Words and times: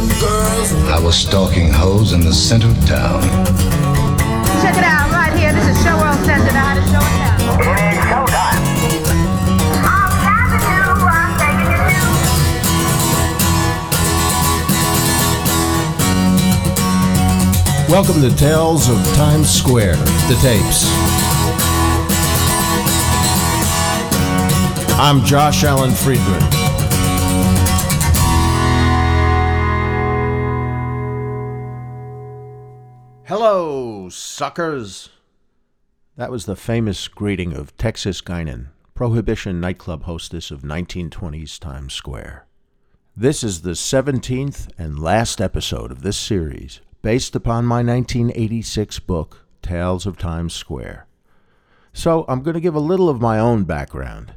new 0.00 0.20
girls. 0.20 0.72
I 0.88 0.98
was 1.02 1.14
stalking 1.14 1.70
hoes 1.70 2.12
in 2.12 2.20
the 2.20 2.32
center 2.32 2.68
of 2.68 2.86
town. 2.86 3.22
Check 4.62 4.76
it 4.76 4.84
out, 4.84 5.10
right 5.12 5.32
here. 5.38 5.52
This 5.52 5.76
is 5.76 5.82
Show 5.84 5.96
World 5.96 6.18
Center, 6.24 6.52
the 6.52 6.58
hottest 6.58 6.88
show 6.90 7.00
in 7.00 7.14
town. 7.20 7.40
It 7.60 7.94
is 7.94 8.04
showtime. 8.08 8.60
Welcome 17.90 18.22
to 18.22 18.34
Tales 18.36 18.88
of 18.88 18.96
Times 19.16 19.50
Square, 19.50 19.96
the 19.96 20.38
tapes. 20.40 20.84
I'm 24.98 25.24
Josh 25.24 25.64
Allen 25.64 25.90
Friedman. 25.90 26.59
Hello, 33.30 34.08
suckers. 34.08 35.08
That 36.16 36.32
was 36.32 36.46
the 36.46 36.56
famous 36.56 37.06
greeting 37.06 37.52
of 37.52 37.76
Texas 37.76 38.20
Guinan, 38.20 38.70
Prohibition 38.92 39.60
nightclub 39.60 40.02
hostess 40.02 40.50
of 40.50 40.62
1920s 40.62 41.60
Times 41.60 41.94
Square. 41.94 42.48
This 43.16 43.44
is 43.44 43.62
the 43.62 43.76
17th 43.76 44.70
and 44.76 44.98
last 44.98 45.40
episode 45.40 45.92
of 45.92 46.02
this 46.02 46.16
series, 46.16 46.80
based 47.02 47.36
upon 47.36 47.66
my 47.66 47.84
1986 47.84 48.98
book, 48.98 49.46
Tales 49.62 50.06
of 50.06 50.18
Times 50.18 50.52
Square. 50.52 51.06
So 51.92 52.24
I'm 52.26 52.42
going 52.42 52.54
to 52.54 52.60
give 52.60 52.74
a 52.74 52.80
little 52.80 53.08
of 53.08 53.20
my 53.20 53.38
own 53.38 53.62
background. 53.62 54.34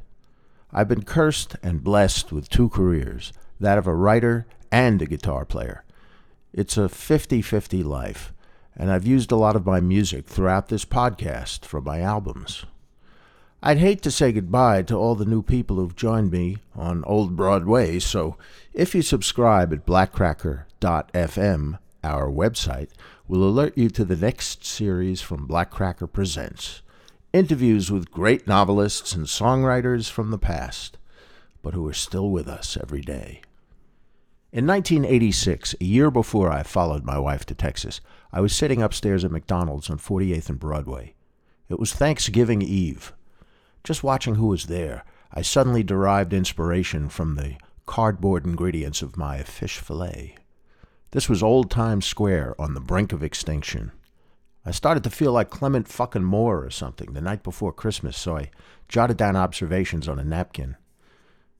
I've 0.71 0.87
been 0.87 1.01
cursed 1.01 1.55
and 1.63 1.83
blessed 1.83 2.31
with 2.31 2.47
two 2.47 2.69
careers 2.69 3.33
that 3.59 3.79
of 3.79 3.87
a 3.87 3.95
writer 3.95 4.45
and 4.71 5.01
a 5.01 5.07
guitar 5.07 5.45
player. 5.45 5.83
It's 6.53 6.77
a 6.77 6.87
50 6.87 7.41
50 7.41 7.81
life, 7.81 8.32
and 8.75 8.91
I've 8.91 9.05
used 9.05 9.31
a 9.31 9.35
lot 9.35 9.55
of 9.55 9.65
my 9.65 9.79
music 9.79 10.25
throughout 10.25 10.69
this 10.69 10.85
podcast 10.85 11.65
for 11.65 11.81
my 11.81 12.01
albums. 12.01 12.65
I'd 13.61 13.77
hate 13.77 14.01
to 14.01 14.11
say 14.11 14.31
goodbye 14.31 14.81
to 14.83 14.95
all 14.95 15.15
the 15.15 15.25
new 15.25 15.41
people 15.41 15.77
who've 15.77 15.95
joined 15.95 16.31
me 16.31 16.57
on 16.75 17.03
Old 17.05 17.35
Broadway, 17.35 17.99
so 17.99 18.37
if 18.73 18.93
you 18.93 19.01
subscribe 19.01 19.71
at 19.71 19.85
blackcracker.fm, 19.85 21.79
our 22.03 22.29
website, 22.29 22.89
will 23.27 23.43
alert 23.43 23.77
you 23.77 23.89
to 23.89 24.03
the 24.03 24.17
next 24.17 24.65
series 24.65 25.21
from 25.21 25.47
Blackcracker 25.47 26.11
Presents 26.11 26.81
interviews 27.33 27.91
with 27.91 28.11
great 28.11 28.47
novelists 28.47 29.13
and 29.13 29.25
songwriters 29.25 30.09
from 30.09 30.29
the 30.29 30.37
past, 30.37 30.99
but 31.63 31.73
who 31.73 31.87
are 31.87 31.93
still 31.93 32.29
with 32.29 32.47
us 32.47 32.77
every 32.79 33.01
day. 33.01 33.41
In 34.51 34.67
1986, 34.67 35.73
a 35.81 35.83
year 35.83 36.11
before 36.11 36.51
I 36.51 36.61
followed 36.61 37.03
my 37.03 37.17
wife 37.17 37.43
to 37.47 37.55
Texas, 37.55 38.01
I 38.35 38.41
was 38.41 38.55
sitting 38.55 38.81
upstairs 38.81 39.23
at 39.23 39.31
McDonald's 39.31 39.91
on 39.91 39.99
48th 39.99 40.49
and 40.49 40.59
Broadway. 40.59 41.13
It 41.69 41.79
was 41.79 41.93
Thanksgiving 41.93 42.63
Eve. 42.63 43.13
Just 43.83 44.03
watching 44.03 44.35
who 44.35 44.47
was 44.47 44.65
there, 44.65 45.05
I 45.31 45.43
suddenly 45.43 45.83
derived 45.83 46.33
inspiration 46.33 47.09
from 47.09 47.35
the 47.35 47.57
cardboard 47.85 48.43
ingredients 48.43 49.03
of 49.03 49.17
my 49.17 49.43
fish 49.43 49.77
fillet. 49.77 50.35
This 51.11 51.29
was 51.29 51.43
old 51.43 51.69
Times 51.69 52.07
Square 52.07 52.59
on 52.59 52.73
the 52.73 52.79
brink 52.79 53.13
of 53.13 53.21
extinction. 53.21 53.91
I 54.65 54.71
started 54.71 55.03
to 55.03 55.11
feel 55.11 55.31
like 55.31 55.51
Clement 55.51 55.87
fucking 55.87 56.23
Moore 56.23 56.65
or 56.65 56.71
something 56.71 57.13
the 57.13 57.21
night 57.21 57.43
before 57.43 57.71
Christmas, 57.71 58.17
so 58.17 58.37
I 58.37 58.49
jotted 58.87 59.17
down 59.17 59.35
observations 59.35 60.07
on 60.07 60.17
a 60.17 60.23
napkin. 60.23 60.75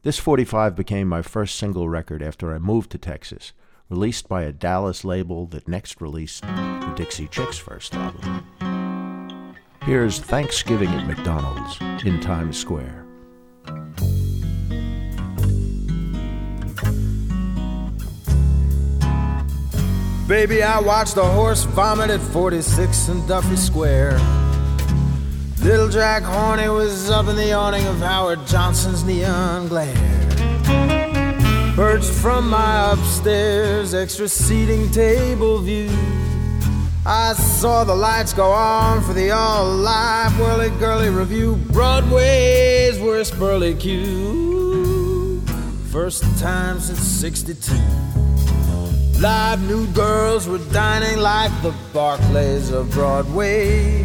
This 0.02 0.18
45 0.18 0.76
became 0.76 1.08
my 1.08 1.22
first 1.22 1.56
single 1.56 1.88
record 1.88 2.24
after 2.24 2.52
I 2.52 2.58
moved 2.58 2.90
to 2.92 2.98
Texas, 2.98 3.54
released 3.94 4.28
by 4.28 4.42
a 4.42 4.52
Dallas 4.52 5.06
label 5.06 5.46
that 5.46 5.68
next 5.68 6.02
released 6.02 6.42
the 6.42 6.94
Dixie 6.96 7.28
Chicks' 7.28 7.60
first 7.60 7.94
album. 7.94 8.44
Here's 9.84 10.18
Thanksgiving 10.18 10.90
at 10.90 11.06
McDonald's 11.06 11.80
in 12.04 12.20
Times 12.20 12.58
Square. 12.58 13.06
Baby, 20.28 20.64
I 20.64 20.80
watched 20.80 21.18
a 21.18 21.24
horse 21.24 21.66
vomit 21.66 22.10
at 22.10 22.20
46 22.20 23.10
and 23.10 23.28
Duffy 23.28 23.56
Square. 23.56 24.18
Little 25.62 25.90
Jack 25.90 26.24
Horney 26.24 26.68
was 26.68 27.12
up 27.12 27.28
in 27.28 27.36
the 27.36 27.54
awning 27.54 27.86
of 27.86 28.00
Howard 28.00 28.48
Johnson's 28.48 29.04
neon 29.04 29.68
glare. 29.68 30.33
Perched 31.76 32.12
from 32.12 32.52
my 32.52 32.92
upstairs 32.92 33.96
extra 33.96 34.28
seating 34.28 34.92
table 34.92 35.58
view, 35.58 35.90
I 37.04 37.34
saw 37.34 37.84
the 37.84 37.96
lights 37.96 38.32
go 38.32 38.52
on 38.52 39.02
for 39.02 39.14
the 39.14 39.32
all 39.32 39.66
live 39.66 40.40
whirly 40.40 40.70
girly 40.78 41.10
review. 41.10 41.56
Broadway's 41.72 43.00
worst 43.00 43.40
burly 43.40 43.74
cue. 43.74 45.42
First 45.90 46.24
time 46.38 46.80
since 46.80 47.00
62. 47.00 47.74
Live 49.20 49.68
new 49.68 49.88
girls 49.94 50.48
were 50.48 50.64
dining 50.72 51.18
like 51.18 51.52
the 51.64 51.74
Barkleys 51.92 52.72
of 52.72 52.92
Broadway. 52.92 54.04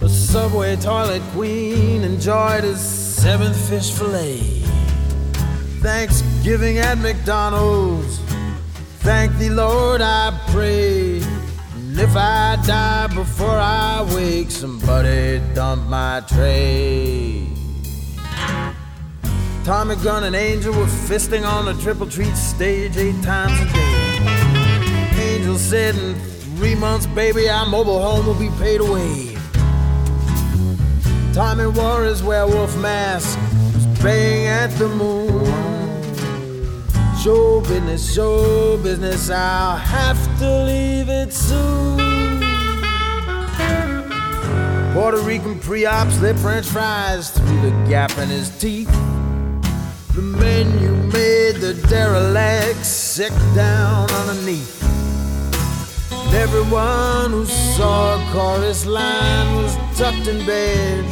A 0.00 0.08
subway 0.08 0.74
toilet 0.74 1.22
queen 1.34 2.02
enjoyed 2.02 2.64
his 2.64 2.80
seventh 2.80 3.56
fish 3.68 3.92
fillet. 3.92 4.64
Thanksgiving 6.40 6.78
at 6.78 6.96
McDonald's. 6.96 8.18
Thank 9.00 9.36
thee, 9.36 9.50
Lord, 9.50 10.00
I 10.00 10.32
pray. 10.48 11.20
And 11.20 12.00
if 12.00 12.16
I 12.16 12.56
die 12.66 13.08
before 13.08 13.50
I 13.50 14.10
wake, 14.14 14.50
somebody 14.50 15.42
dump 15.54 15.86
my 15.88 16.22
tray. 16.26 17.46
Tommy 19.64 19.96
Gunn 19.96 20.24
and 20.24 20.34
Angel 20.34 20.72
were 20.72 20.86
fisting 20.86 21.46
on 21.46 21.66
the 21.66 21.74
triple 21.82 22.06
treat 22.06 22.34
stage 22.34 22.96
eight 22.96 23.22
times 23.22 23.60
a 23.60 23.72
day. 23.74 25.34
Angel 25.34 25.58
said 25.58 25.94
in 25.94 26.14
three 26.56 26.74
months, 26.74 27.04
baby, 27.04 27.50
our 27.50 27.66
mobile 27.66 28.00
home 28.00 28.24
will 28.24 28.40
be 28.40 28.48
paid 28.58 28.80
away. 28.80 29.36
Tommy 31.34 31.66
wore 31.66 32.04
his 32.04 32.22
werewolf 32.22 32.74
mask, 32.78 33.38
was 33.74 34.00
praying 34.00 34.46
at 34.46 34.68
the 34.78 34.88
moon. 34.88 35.69
Show 37.22 37.60
business, 37.60 38.14
show 38.14 38.78
business, 38.78 39.28
I'll 39.28 39.76
have 39.76 40.38
to 40.38 40.64
leave 40.64 41.10
it 41.10 41.34
soon. 41.34 41.98
Puerto 44.94 45.18
Rican 45.18 45.60
pre-op 45.60 46.08
slip 46.12 46.38
French 46.38 46.64
fries 46.64 47.30
through 47.30 47.60
the 47.60 47.86
gap 47.86 48.16
in 48.16 48.30
his 48.30 48.48
teeth. 48.58 48.90
The 50.14 50.22
menu 50.22 50.92
made 51.12 51.56
the 51.56 51.74
derelict 51.90 52.86
sick 52.86 53.34
down 53.54 54.10
underneath. 54.10 54.82
And 56.10 56.34
everyone 56.36 57.32
who 57.32 57.44
saw 57.44 58.16
a 58.16 58.32
chorus 58.32 58.86
line 58.86 59.56
was 59.56 59.76
tucked 59.98 60.26
in 60.26 60.46
bed. 60.46 61.04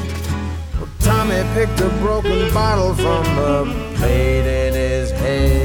Tommy 1.00 1.42
picked 1.52 1.80
a 1.80 1.88
broken 2.00 2.52
bottle 2.54 2.94
from 2.94 3.24
the 3.36 3.94
plate 3.96 4.66
in 4.66 4.72
his 4.72 5.10
head. 5.10 5.57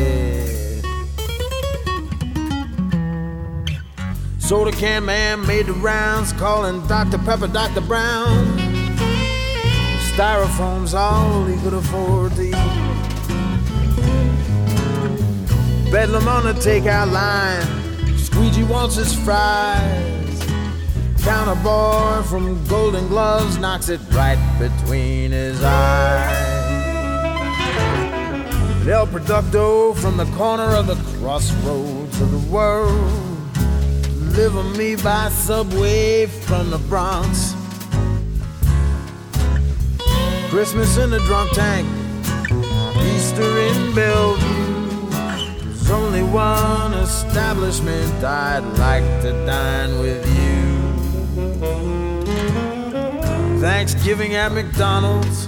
Soda 4.53 4.72
can 4.72 5.03
man 5.03 5.47
made 5.47 5.66
the 5.66 5.73
rounds, 5.73 6.32
calling 6.34 6.85
Dr. 6.85 7.17
Pepper 7.17 7.47
Dr. 7.47 7.82
Brown. 7.82 8.46
Styrofoam's 10.11 10.94
all 10.94 11.44
he 11.46 11.59
could 11.64 11.73
afford 11.73 12.34
to 12.34 12.44
eat. 12.44 12.52
Bedlam 15.91 16.28
on 16.28 16.44
the 16.44 16.53
takeout 16.53 17.11
line. 17.11 17.66
Squeegee 18.16 18.64
wants 18.66 18.96
his 18.96 19.16
fries. 19.26 20.46
Counter 21.23 21.59
boy 21.64 22.22
from 22.29 22.64
Golden 22.67 23.08
Gloves 23.08 23.58
knocks 23.58 23.90
it 23.90 24.02
right 24.11 24.38
between 24.59 25.32
his 25.32 25.64
eyes. 25.64 26.32
El 28.88 29.08
Producto 29.08 29.96
from 29.96 30.16
the 30.16 30.26
corner 30.38 30.76
of 30.76 30.85
the 30.85 30.96
crossroads 31.17 32.22
of 32.22 32.29
the 32.29 32.52
world. 32.52 33.33
Deliver 34.34 34.64
me 34.64 34.96
by 34.96 35.30
subway 35.30 36.26
from 36.26 36.72
the 36.72 36.80
Bronx. 36.90 37.53
Christmas 40.50 40.97
in 40.97 41.12
the 41.12 41.20
drunk 41.20 41.52
tank. 41.52 41.88
Easter 43.14 43.59
in 43.59 43.94
Bellevue. 43.94 45.09
There's 45.66 45.91
only 45.91 46.24
one 46.24 46.96
establishment 46.96 48.24
I'd 48.24 48.66
like 48.80 49.03
to 49.22 49.34
dine 49.46 50.00
with 50.00 50.26
you. 50.26 50.80
Thanksgiving 53.59 54.34
at 54.34 54.52
McDonald's. 54.52 55.46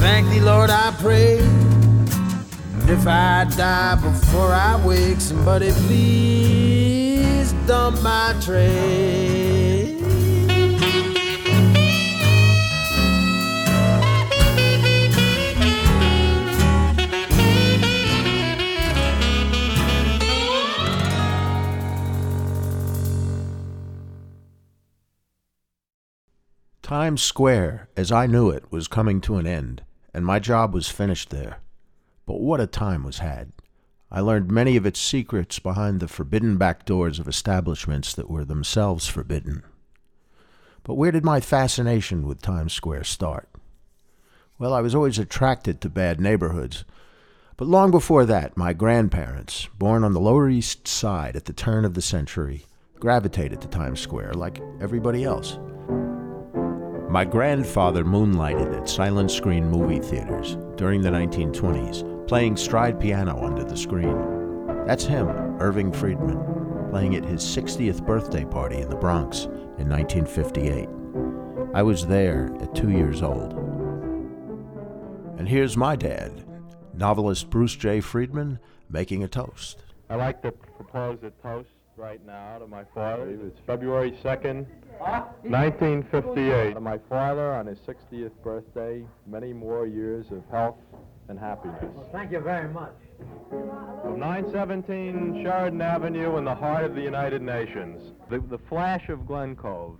Thank 0.00 0.30
thee, 0.30 0.40
Lord, 0.40 0.70
I 0.70 0.96
pray. 0.98 1.40
And 1.40 2.88
if 2.88 3.06
I 3.06 3.44
die 3.54 3.96
before 3.96 4.54
I 4.54 4.82
wake, 4.82 5.20
somebody 5.20 5.72
please 5.72 7.07
dump 7.66 8.02
my. 8.02 8.34
Times 26.82 27.20
Square, 27.20 27.90
as 27.98 28.10
I 28.10 28.26
knew 28.26 28.48
it, 28.48 28.72
was 28.72 28.88
coming 28.88 29.20
to 29.20 29.36
an 29.36 29.46
end, 29.46 29.82
and 30.14 30.24
my 30.24 30.38
job 30.38 30.72
was 30.72 30.88
finished 30.88 31.28
there. 31.28 31.58
But 32.24 32.40
what 32.40 32.60
a 32.60 32.66
time 32.66 33.04
was 33.04 33.18
had! 33.18 33.52
I 34.10 34.20
learned 34.20 34.50
many 34.50 34.76
of 34.76 34.86
its 34.86 34.98
secrets 34.98 35.58
behind 35.58 36.00
the 36.00 36.08
forbidden 36.08 36.56
back 36.56 36.86
doors 36.86 37.18
of 37.18 37.28
establishments 37.28 38.14
that 38.14 38.30
were 38.30 38.44
themselves 38.44 39.06
forbidden. 39.06 39.62
But 40.82 40.94
where 40.94 41.12
did 41.12 41.24
my 41.24 41.40
fascination 41.40 42.26
with 42.26 42.40
Times 42.40 42.72
Square 42.72 43.04
start? 43.04 43.50
Well, 44.58 44.72
I 44.72 44.80
was 44.80 44.94
always 44.94 45.18
attracted 45.18 45.80
to 45.80 45.90
bad 45.90 46.20
neighborhoods. 46.20 46.84
But 47.58 47.68
long 47.68 47.90
before 47.90 48.24
that, 48.24 48.56
my 48.56 48.72
grandparents, 48.72 49.68
born 49.78 50.04
on 50.04 50.14
the 50.14 50.20
Lower 50.20 50.48
East 50.48 50.88
Side 50.88 51.36
at 51.36 51.44
the 51.44 51.52
turn 51.52 51.84
of 51.84 51.94
the 51.94 52.00
century, 52.02 52.64
gravitated 52.98 53.60
to 53.60 53.68
Times 53.68 54.00
Square 54.00 54.34
like 54.34 54.60
everybody 54.80 55.24
else. 55.24 55.58
My 57.10 57.24
grandfather 57.24 58.04
moonlighted 58.04 58.74
at 58.74 58.88
silent 58.88 59.30
screen 59.30 59.68
movie 59.68 60.00
theaters 60.00 60.56
during 60.76 61.02
the 61.02 61.10
1920s, 61.10 62.17
playing 62.28 62.58
stride 62.58 63.00
piano 63.00 63.42
under 63.42 63.64
the 63.64 63.76
screen. 63.76 64.14
That's 64.86 65.04
him, 65.04 65.28
Irving 65.60 65.90
Friedman, 65.90 66.90
playing 66.90 67.16
at 67.16 67.24
his 67.24 67.40
60th 67.42 68.04
birthday 68.04 68.44
party 68.44 68.76
in 68.76 68.90
the 68.90 68.96
Bronx 68.96 69.44
in 69.78 69.88
1958. 69.88 70.88
I 71.74 71.82
was 71.82 72.06
there 72.06 72.54
at 72.60 72.74
two 72.74 72.90
years 72.90 73.22
old. 73.22 73.54
And 75.38 75.48
here's 75.48 75.74
my 75.74 75.96
dad, 75.96 76.44
novelist 76.92 77.48
Bruce 77.48 77.74
J. 77.74 78.00
Friedman, 78.00 78.58
making 78.90 79.24
a 79.24 79.28
toast. 79.28 79.82
I'd 80.10 80.16
like 80.16 80.42
to 80.42 80.52
propose 80.52 81.20
a 81.22 81.30
toast 81.42 81.70
right 81.96 82.24
now 82.26 82.58
to 82.58 82.66
my 82.66 82.84
father. 82.94 83.26
It's 83.30 83.58
February 83.66 84.12
2nd, 84.22 84.66
1958. 84.98 86.74
To 86.74 86.80
my 86.80 86.98
father 87.08 87.52
on 87.54 87.66
his 87.66 87.78
60th 87.80 88.32
birthday, 88.42 89.02
many 89.26 89.54
more 89.54 89.86
years 89.86 90.26
of 90.30 90.42
health 90.50 90.76
and 91.28 91.38
happiness. 91.38 91.84
Thank 92.12 92.32
you 92.32 92.40
very 92.40 92.68
much. 92.68 92.92
From 93.50 94.18
917 94.18 95.42
Sheridan 95.44 95.80
Avenue 95.82 96.36
in 96.36 96.44
the 96.44 96.54
heart 96.54 96.84
of 96.84 96.94
the 96.94 97.00
United 97.02 97.42
Nations, 97.42 98.12
the, 98.30 98.38
the 98.40 98.58
flash 98.68 99.08
of 99.08 99.26
Glen 99.26 99.56
Cove. 99.56 99.96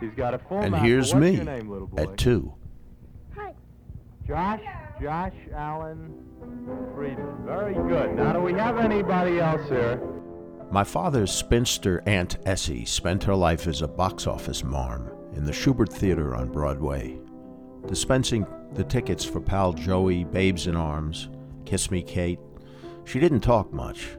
He's 0.00 0.12
got 0.16 0.34
a 0.34 0.38
full 0.38 0.58
And 0.60 0.72
map. 0.72 0.82
here's 0.84 1.12
What's 1.14 1.20
me 1.22 1.36
your 1.36 1.44
name, 1.44 1.68
little 1.68 1.86
boy? 1.86 2.02
at 2.02 2.16
two. 2.18 2.52
Hi. 3.36 3.52
Josh, 4.26 4.60
Josh 5.00 5.34
Allen 5.54 6.12
Friedman. 6.94 7.44
Very 7.44 7.74
good. 7.74 8.14
Now, 8.16 8.32
do 8.32 8.40
we 8.40 8.52
have 8.54 8.78
anybody 8.78 9.38
else 9.40 9.68
here? 9.68 10.00
My 10.70 10.84
father's 10.84 11.30
spinster 11.30 12.02
Aunt 12.06 12.38
Essie 12.46 12.84
spent 12.84 13.22
her 13.24 13.34
life 13.34 13.66
as 13.66 13.82
a 13.82 13.88
box 13.88 14.26
office 14.26 14.64
marm 14.64 15.10
in 15.34 15.44
the 15.44 15.52
Shubert 15.52 15.92
Theater 15.92 16.34
on 16.34 16.48
Broadway, 16.50 17.18
dispensing 17.86 18.46
the 18.74 18.84
tickets 18.84 19.24
for 19.24 19.40
Pal 19.40 19.72
Joey, 19.72 20.24
Babes 20.24 20.66
in 20.66 20.76
Arms, 20.76 21.28
Kiss 21.64 21.90
Me 21.90 22.02
Kate. 22.02 22.38
She 23.04 23.20
didn't 23.20 23.40
talk 23.40 23.72
much. 23.72 24.16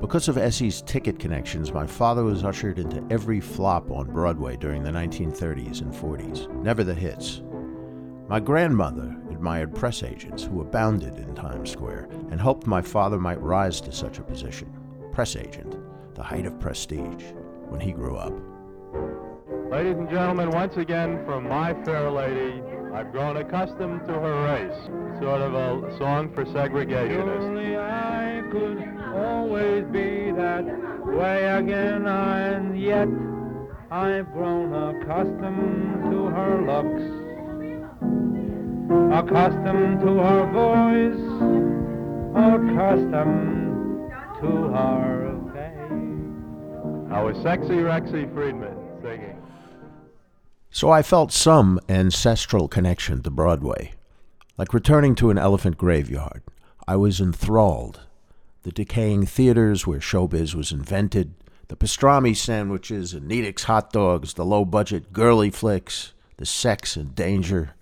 Because 0.00 0.28
of 0.28 0.38
Essie's 0.38 0.82
ticket 0.82 1.18
connections, 1.18 1.72
my 1.72 1.86
father 1.86 2.24
was 2.24 2.44
ushered 2.44 2.78
into 2.78 3.04
every 3.10 3.40
flop 3.40 3.90
on 3.90 4.10
Broadway 4.10 4.56
during 4.56 4.82
the 4.82 4.90
1930s 4.90 5.82
and 5.82 5.92
40s, 5.92 6.50
never 6.62 6.82
the 6.82 6.94
hits. 6.94 7.42
My 8.28 8.40
grandmother 8.40 9.16
admired 9.30 9.74
press 9.74 10.02
agents 10.02 10.44
who 10.44 10.60
abounded 10.60 11.16
in 11.18 11.34
Times 11.34 11.70
Square 11.70 12.08
and 12.30 12.40
hoped 12.40 12.66
my 12.66 12.80
father 12.80 13.18
might 13.18 13.40
rise 13.40 13.80
to 13.82 13.92
such 13.92 14.18
a 14.18 14.22
position. 14.22 14.72
Press 15.12 15.36
agent, 15.36 15.76
the 16.14 16.22
height 16.22 16.46
of 16.46 16.58
prestige, 16.60 17.24
when 17.68 17.80
he 17.80 17.92
grew 17.92 18.16
up. 18.16 18.32
Ladies 19.70 19.96
and 19.96 20.08
gentlemen, 20.08 20.50
once 20.50 20.76
again 20.76 21.24
from 21.24 21.48
My 21.48 21.74
Fair 21.84 22.10
Lady, 22.10 22.62
I've 22.92 23.12
grown 23.12 23.36
accustomed 23.36 24.06
to 24.06 24.12
her 24.12 24.44
race. 24.44 25.20
Sort 25.20 25.40
of 25.40 25.54
a 25.54 25.96
song 25.98 26.32
for 26.34 26.44
segregationists. 26.44 27.42
Only 27.42 27.76
I 27.76 28.42
could 28.50 28.82
always 29.14 29.84
be 29.86 30.32
that 30.32 30.64
way 31.06 31.44
again, 31.44 32.06
and 32.06 32.80
yet 32.80 33.08
I've 33.90 34.32
grown 34.32 34.72
accustomed 34.72 36.10
to 36.10 36.26
her 36.26 36.62
looks, 36.66 37.02
accustomed 39.14 40.00
to 40.00 40.18
her 40.18 40.46
voice, 40.50 41.20
accustomed 42.34 44.10
to 44.40 44.68
her 44.72 45.38
face. 45.52 47.12
I 47.12 47.22
was 47.22 47.36
Sexy 47.42 47.76
Rexy 47.76 48.32
Friedman. 48.34 48.79
So 50.72 50.88
I 50.88 51.02
felt 51.02 51.32
some 51.32 51.80
ancestral 51.88 52.68
connection 52.68 53.22
to 53.22 53.30
Broadway. 53.30 53.92
Like 54.56 54.72
returning 54.72 55.16
to 55.16 55.30
an 55.30 55.38
elephant 55.38 55.76
graveyard, 55.76 56.42
I 56.86 56.94
was 56.94 57.20
enthralled. 57.20 58.02
The 58.62 58.70
decaying 58.70 59.26
theaters 59.26 59.84
where 59.84 59.98
showbiz 59.98 60.54
was 60.54 60.70
invented, 60.70 61.34
the 61.66 61.76
pastrami 61.76 62.36
sandwiches 62.36 63.12
and 63.12 63.28
Nedick's 63.28 63.64
hot 63.64 63.92
dogs, 63.92 64.34
the 64.34 64.44
low 64.44 64.64
budget 64.64 65.12
girly 65.12 65.50
flicks, 65.50 66.12
the 66.36 66.46
sex 66.46 66.94
and 66.94 67.16
danger, 67.16 67.74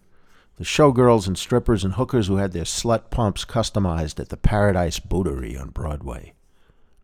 the 0.56 0.64
showgirls 0.64 1.26
and 1.26 1.36
strippers 1.36 1.84
and 1.84 1.94
hookers 1.94 2.28
who 2.28 2.36
had 2.36 2.52
their 2.52 2.64
slut 2.64 3.10
pumps 3.10 3.44
customized 3.44 4.18
at 4.18 4.30
the 4.30 4.36
Paradise 4.38 4.98
Bootery 4.98 5.60
on 5.60 5.70
Broadway. 5.70 6.32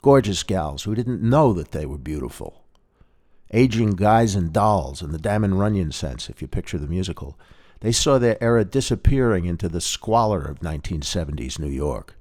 Gorgeous 0.01 0.43
gals 0.45 0.85
who 0.85 0.95
didn't 0.95 1.23
know 1.23 1.53
that 1.53 1.73
they 1.73 1.85
were 1.85 1.99
beautiful 1.99 2.64
aging 3.53 3.91
guys 3.93 4.34
and 4.34 4.53
dolls 4.53 5.03
in 5.03 5.13
the 5.13 5.19
Damon 5.19 5.55
Runyon 5.55 5.93
sense, 5.93 6.29
if 6.29 6.41
you 6.41 6.48
picture 6.48 6.79
the 6.79 6.86
musical. 6.86 7.39
They 7.81 7.93
saw 7.93 8.19
their 8.19 8.43
era 8.43 8.65
disappearing 8.65 9.44
into 9.44 9.69
the 9.69 9.81
squalor 9.81 10.41
of 10.41 10.60
1970s 10.60 11.58
New 11.58 11.69
York, 11.69 12.17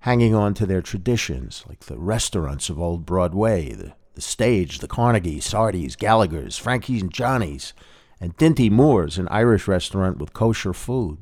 hanging 0.00 0.34
on 0.34 0.54
to 0.54 0.66
their 0.66 0.82
traditions, 0.82 1.64
like 1.68 1.80
the 1.80 1.98
restaurants 1.98 2.70
of 2.70 2.80
old 2.80 3.04
Broadway, 3.04 3.72
the, 3.72 3.92
the 4.14 4.20
stage, 4.20 4.78
the 4.78 4.88
Carnegie, 4.88 5.40
Sardi's, 5.40 5.94
Gallagher's, 5.94 6.56
Frankie's 6.56 7.02
and 7.02 7.12
Johnny's, 7.12 7.74
and 8.20 8.36
Dinty 8.36 8.70
Moore's, 8.70 9.18
an 9.18 9.28
Irish 9.30 9.68
restaurant 9.68 10.18
with 10.18 10.32
kosher 10.32 10.72
food. 10.72 11.18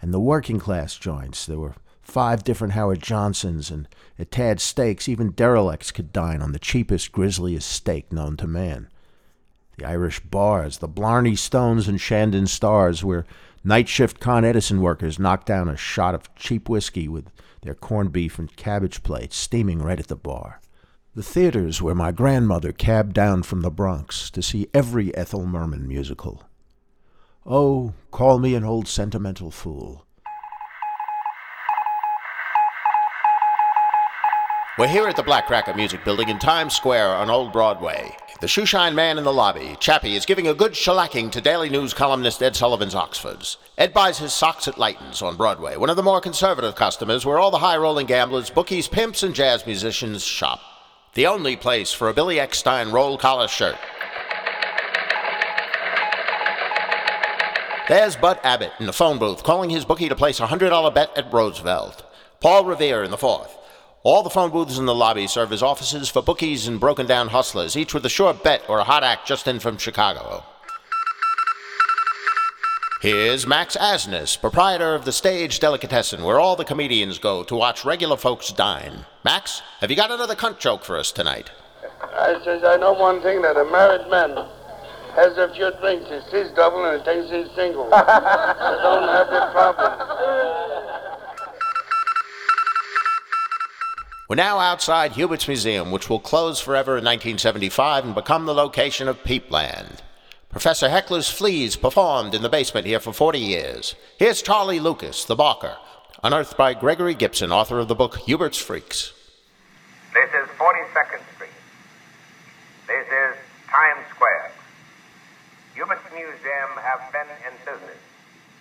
And 0.00 0.12
the 0.12 0.20
working 0.20 0.58
class 0.58 0.96
joints, 0.96 1.46
there 1.46 1.58
were 1.58 1.76
five 2.02 2.44
different 2.44 2.74
Howard 2.74 3.00
Johnsons, 3.00 3.70
and 3.70 3.88
at 4.18 4.30
Tad 4.30 4.60
Steaks, 4.60 5.08
even 5.08 5.30
derelicts 5.30 5.90
could 5.90 6.12
dine 6.12 6.42
on 6.42 6.52
the 6.52 6.58
cheapest, 6.58 7.12
grisliest 7.12 7.68
steak 7.68 8.12
known 8.12 8.36
to 8.36 8.46
man. 8.46 8.88
The 9.78 9.86
Irish 9.86 10.20
bars, 10.20 10.78
the 10.78 10.88
Blarney 10.88 11.36
Stones 11.36 11.88
and 11.88 12.00
Shandon 12.00 12.46
Stars, 12.46 13.02
where 13.02 13.24
night 13.64 13.88
shift 13.88 14.20
Con 14.20 14.44
Edison 14.44 14.80
workers 14.80 15.18
knocked 15.18 15.46
down 15.46 15.68
a 15.68 15.76
shot 15.76 16.14
of 16.14 16.34
cheap 16.34 16.68
whiskey 16.68 17.08
with 17.08 17.30
their 17.62 17.74
corned 17.74 18.12
beef 18.12 18.38
and 18.38 18.54
cabbage 18.56 19.02
plates 19.02 19.36
steaming 19.36 19.80
right 19.80 20.00
at 20.00 20.08
the 20.08 20.16
bar. 20.16 20.60
The 21.14 21.22
theaters 21.22 21.80
where 21.80 21.94
my 21.94 22.10
grandmother 22.10 22.72
cabbed 22.72 23.12
down 23.12 23.42
from 23.42 23.60
the 23.60 23.70
Bronx 23.70 24.30
to 24.30 24.42
see 24.42 24.68
every 24.74 25.14
Ethel 25.14 25.46
Merman 25.46 25.86
musical. 25.86 26.42
Oh, 27.44 27.92
call 28.10 28.38
me 28.38 28.54
an 28.54 28.64
old 28.64 28.88
sentimental 28.88 29.50
fool. 29.50 30.06
We're 34.78 34.88
here 34.88 35.06
at 35.06 35.16
the 35.16 35.22
Black 35.22 35.48
Cracker 35.48 35.74
Music 35.74 36.02
Building 36.02 36.30
in 36.30 36.38
Times 36.38 36.74
Square 36.74 37.08
on 37.08 37.28
Old 37.28 37.52
Broadway. 37.52 38.16
The 38.40 38.46
shoeshine 38.46 38.94
man 38.94 39.18
in 39.18 39.24
the 39.24 39.30
lobby, 39.30 39.76
Chappie, 39.80 40.16
is 40.16 40.24
giving 40.24 40.48
a 40.48 40.54
good 40.54 40.72
shellacking 40.72 41.30
to 41.32 41.42
Daily 41.42 41.68
News 41.68 41.92
columnist 41.92 42.42
Ed 42.42 42.56
Sullivan's 42.56 42.94
Oxfords. 42.94 43.58
Ed 43.76 43.92
buys 43.92 44.16
his 44.16 44.32
socks 44.32 44.66
at 44.66 44.78
Leighton's 44.78 45.20
on 45.20 45.36
Broadway, 45.36 45.76
one 45.76 45.90
of 45.90 45.96
the 45.96 46.02
more 46.02 46.22
conservative 46.22 46.74
customers 46.74 47.26
where 47.26 47.38
all 47.38 47.50
the 47.50 47.58
high 47.58 47.76
rolling 47.76 48.06
gamblers, 48.06 48.48
bookies, 48.48 48.88
pimps, 48.88 49.22
and 49.22 49.34
jazz 49.34 49.66
musicians 49.66 50.24
shop. 50.24 50.60
The 51.12 51.26
only 51.26 51.54
place 51.54 51.92
for 51.92 52.08
a 52.08 52.14
Billy 52.14 52.36
Eckstine 52.36 52.92
roll 52.92 53.18
collar 53.18 53.48
shirt. 53.48 53.76
There's 57.90 58.16
Bud 58.16 58.40
Abbott 58.42 58.72
in 58.80 58.86
the 58.86 58.94
phone 58.94 59.18
booth 59.18 59.42
calling 59.42 59.68
his 59.68 59.84
bookie 59.84 60.08
to 60.08 60.16
place 60.16 60.40
a 60.40 60.46
$100 60.46 60.94
bet 60.94 61.10
at 61.14 61.30
Roosevelt. 61.30 62.04
Paul 62.40 62.64
Revere 62.64 63.04
in 63.04 63.10
the 63.10 63.18
fourth. 63.18 63.58
All 64.04 64.24
the 64.24 64.30
phone 64.30 64.50
booths 64.50 64.78
in 64.78 64.86
the 64.86 64.94
lobby 64.94 65.28
serve 65.28 65.52
as 65.52 65.62
offices 65.62 66.08
for 66.08 66.22
bookies 66.22 66.66
and 66.66 66.80
broken 66.80 67.06
down 67.06 67.28
hustlers, 67.28 67.76
each 67.76 67.94
with 67.94 68.04
a 68.04 68.08
sure 68.08 68.34
bet 68.34 68.64
or 68.68 68.80
a 68.80 68.84
hot 68.84 69.04
act 69.04 69.28
just 69.28 69.46
in 69.46 69.60
from 69.60 69.78
Chicago. 69.78 70.42
Here's 73.00 73.46
Max 73.46 73.76
Asnas, 73.76 74.40
proprietor 74.40 74.96
of 74.96 75.04
the 75.04 75.12
Stage 75.12 75.60
Delicatessen, 75.60 76.24
where 76.24 76.40
all 76.40 76.56
the 76.56 76.64
comedians 76.64 77.20
go 77.20 77.44
to 77.44 77.54
watch 77.54 77.84
regular 77.84 78.16
folks 78.16 78.50
dine. 78.50 79.06
Max, 79.24 79.62
have 79.80 79.90
you 79.90 79.96
got 79.96 80.10
another 80.10 80.34
cunt 80.34 80.58
joke 80.58 80.82
for 80.82 80.96
us 80.96 81.12
tonight? 81.12 81.52
I 82.02 82.40
says, 82.42 82.64
I 82.64 82.76
know 82.78 82.94
one 82.94 83.22
thing 83.22 83.40
that 83.42 83.56
a 83.56 83.64
married 83.70 84.10
man 84.10 84.48
has 85.14 85.36
a 85.38 85.52
few 85.54 85.70
drinks. 85.80 86.10
It 86.10 86.24
sees 86.30 86.50
double 86.56 86.84
and 86.84 87.00
it 87.00 87.04
thinks 87.04 87.30
he's 87.30 87.54
single. 87.54 87.88
I 87.94 88.78
don't 88.82 89.08
have 89.08 89.30
the 89.30 89.52
problem. 89.52 90.01
We're 94.32 94.36
now 94.36 94.60
outside 94.60 95.12
Hubert's 95.12 95.46
Museum, 95.46 95.90
which 95.90 96.08
will 96.08 96.18
close 96.18 96.58
forever 96.58 96.92
in 96.92 97.04
1975 97.04 98.06
and 98.06 98.14
become 98.14 98.46
the 98.46 98.54
location 98.54 99.06
of 99.06 99.22
Peepland. 99.24 99.98
Professor 100.48 100.88
Heckler's 100.88 101.28
Fleas 101.28 101.76
performed 101.76 102.34
in 102.34 102.40
the 102.40 102.48
basement 102.48 102.86
here 102.86 102.98
for 102.98 103.12
40 103.12 103.38
years. 103.38 103.94
Here's 104.18 104.40
Charlie 104.40 104.80
Lucas, 104.80 105.26
the 105.26 105.36
Barker, 105.36 105.76
unearthed 106.24 106.56
by 106.56 106.72
Gregory 106.72 107.12
Gibson, 107.12 107.52
author 107.52 107.78
of 107.78 107.88
the 107.88 107.94
book 107.94 108.14
Hubert's 108.20 108.56
Freaks. 108.56 109.12
This 110.14 110.30
is 110.30 110.48
42nd 110.56 111.20
Street. 111.34 111.50
This 112.86 113.06
is 113.06 113.36
Times 113.68 114.06
Square. 114.14 114.50
Hubert's 115.74 116.10
Museum 116.10 116.70
have 116.80 117.12
been 117.12 117.28
in 117.44 117.52
business 117.66 118.00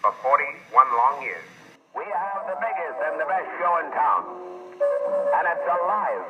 for 0.01 0.11
41 0.21 0.87
long 0.97 1.21
years. 1.21 1.47
We 1.95 2.03
have 2.03 2.45
the 2.45 2.59
biggest 2.59 2.99
and 3.09 3.21
the 3.21 3.25
best 3.25 3.47
show 3.57 3.79
in 3.79 3.89
town. 3.93 4.60
And 4.81 5.43
it's 5.47 5.67
alive, 5.67 6.25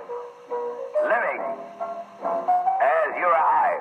living, 1.03 1.41
as 2.21 3.09
you 3.17 3.25
or 3.25 3.35
I. 3.35 3.79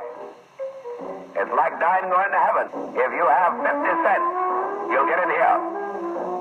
It's 1.36 1.52
like 1.56 1.78
dying 1.80 2.08
going 2.10 2.30
to 2.30 2.40
heaven. 2.40 2.66
If 2.94 3.10
you 3.12 3.26
have 3.26 3.52
50 3.58 3.70
cents, 4.04 4.28
you'll 4.90 5.06
get 5.06 5.18
in 5.22 5.30
here. 5.30 5.58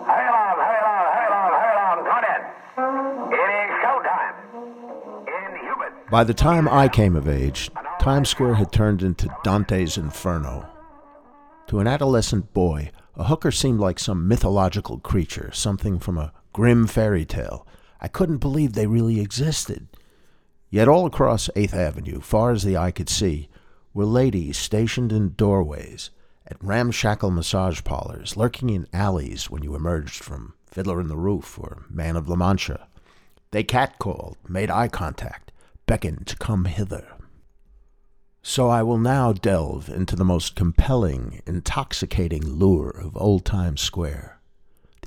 Hurry 0.05 0.27
along, 0.29 0.57
hurry 0.57 0.81
along, 0.81 1.05
hurry 1.13 1.29
along, 1.29 1.51
hurry 1.57 1.73
along. 1.77 1.97
Come 2.09 2.25
in. 2.33 2.41
It 3.33 3.49
is 3.59 3.69
showtime 3.83 4.35
By 6.09 6.23
the 6.23 6.33
time 6.33 6.67
I 6.67 6.87
came 6.87 7.15
of 7.15 7.27
age, 7.27 7.69
Times 7.99 8.29
Square 8.29 8.55
had 8.55 8.71
turned 8.71 9.03
into 9.03 9.29
Dante's 9.43 9.97
Inferno. 9.97 10.67
To 11.67 11.79
an 11.79 11.87
adolescent 11.87 12.53
boy, 12.53 12.91
a 13.15 13.25
hooker 13.25 13.51
seemed 13.51 13.79
like 13.79 13.99
some 13.99 14.27
mythological 14.27 14.97
creature, 14.99 15.51
something 15.53 15.99
from 15.99 16.17
a 16.17 16.33
grim 16.53 16.87
fairy 16.87 17.25
tale. 17.25 17.67
I 18.01 18.07
couldn't 18.07 18.37
believe 18.37 18.73
they 18.73 18.87
really 18.87 19.19
existed. 19.19 19.87
Yet 20.69 20.87
all 20.87 21.05
across 21.05 21.49
8th 21.55 21.73
Avenue, 21.73 22.19
far 22.21 22.51
as 22.51 22.63
the 22.63 22.77
eye 22.77 22.91
could 22.91 23.09
see, 23.09 23.49
were 23.93 24.05
ladies 24.05 24.57
stationed 24.57 25.11
in 25.11 25.33
doorways, 25.33 26.11
at 26.47 26.63
ramshackle 26.63 27.31
massage 27.31 27.83
parlors, 27.83 28.37
lurking 28.37 28.69
in 28.69 28.87
alleys 28.93 29.49
when 29.49 29.63
you 29.63 29.75
emerged 29.75 30.23
from 30.23 30.53
Fiddler 30.65 31.01
in 31.01 31.07
the 31.07 31.17
Roof 31.17 31.59
or 31.59 31.85
Man 31.89 32.15
of 32.15 32.29
La 32.29 32.35
Mancha. 32.35 32.87
They 33.51 33.63
catcalled, 33.63 34.35
made 34.47 34.69
eye 34.69 34.87
contact, 34.87 35.51
beckoned 35.85 36.27
to 36.27 36.37
come 36.37 36.65
hither. 36.65 37.07
So 38.41 38.69
I 38.69 38.83
will 38.83 38.97
now 38.97 39.33
delve 39.33 39.89
into 39.89 40.15
the 40.15 40.23
most 40.23 40.55
compelling, 40.55 41.41
intoxicating 41.45 42.45
lure 42.45 42.89
of 42.89 43.17
Old 43.17 43.43
Time 43.43 43.75
Square 43.75 44.38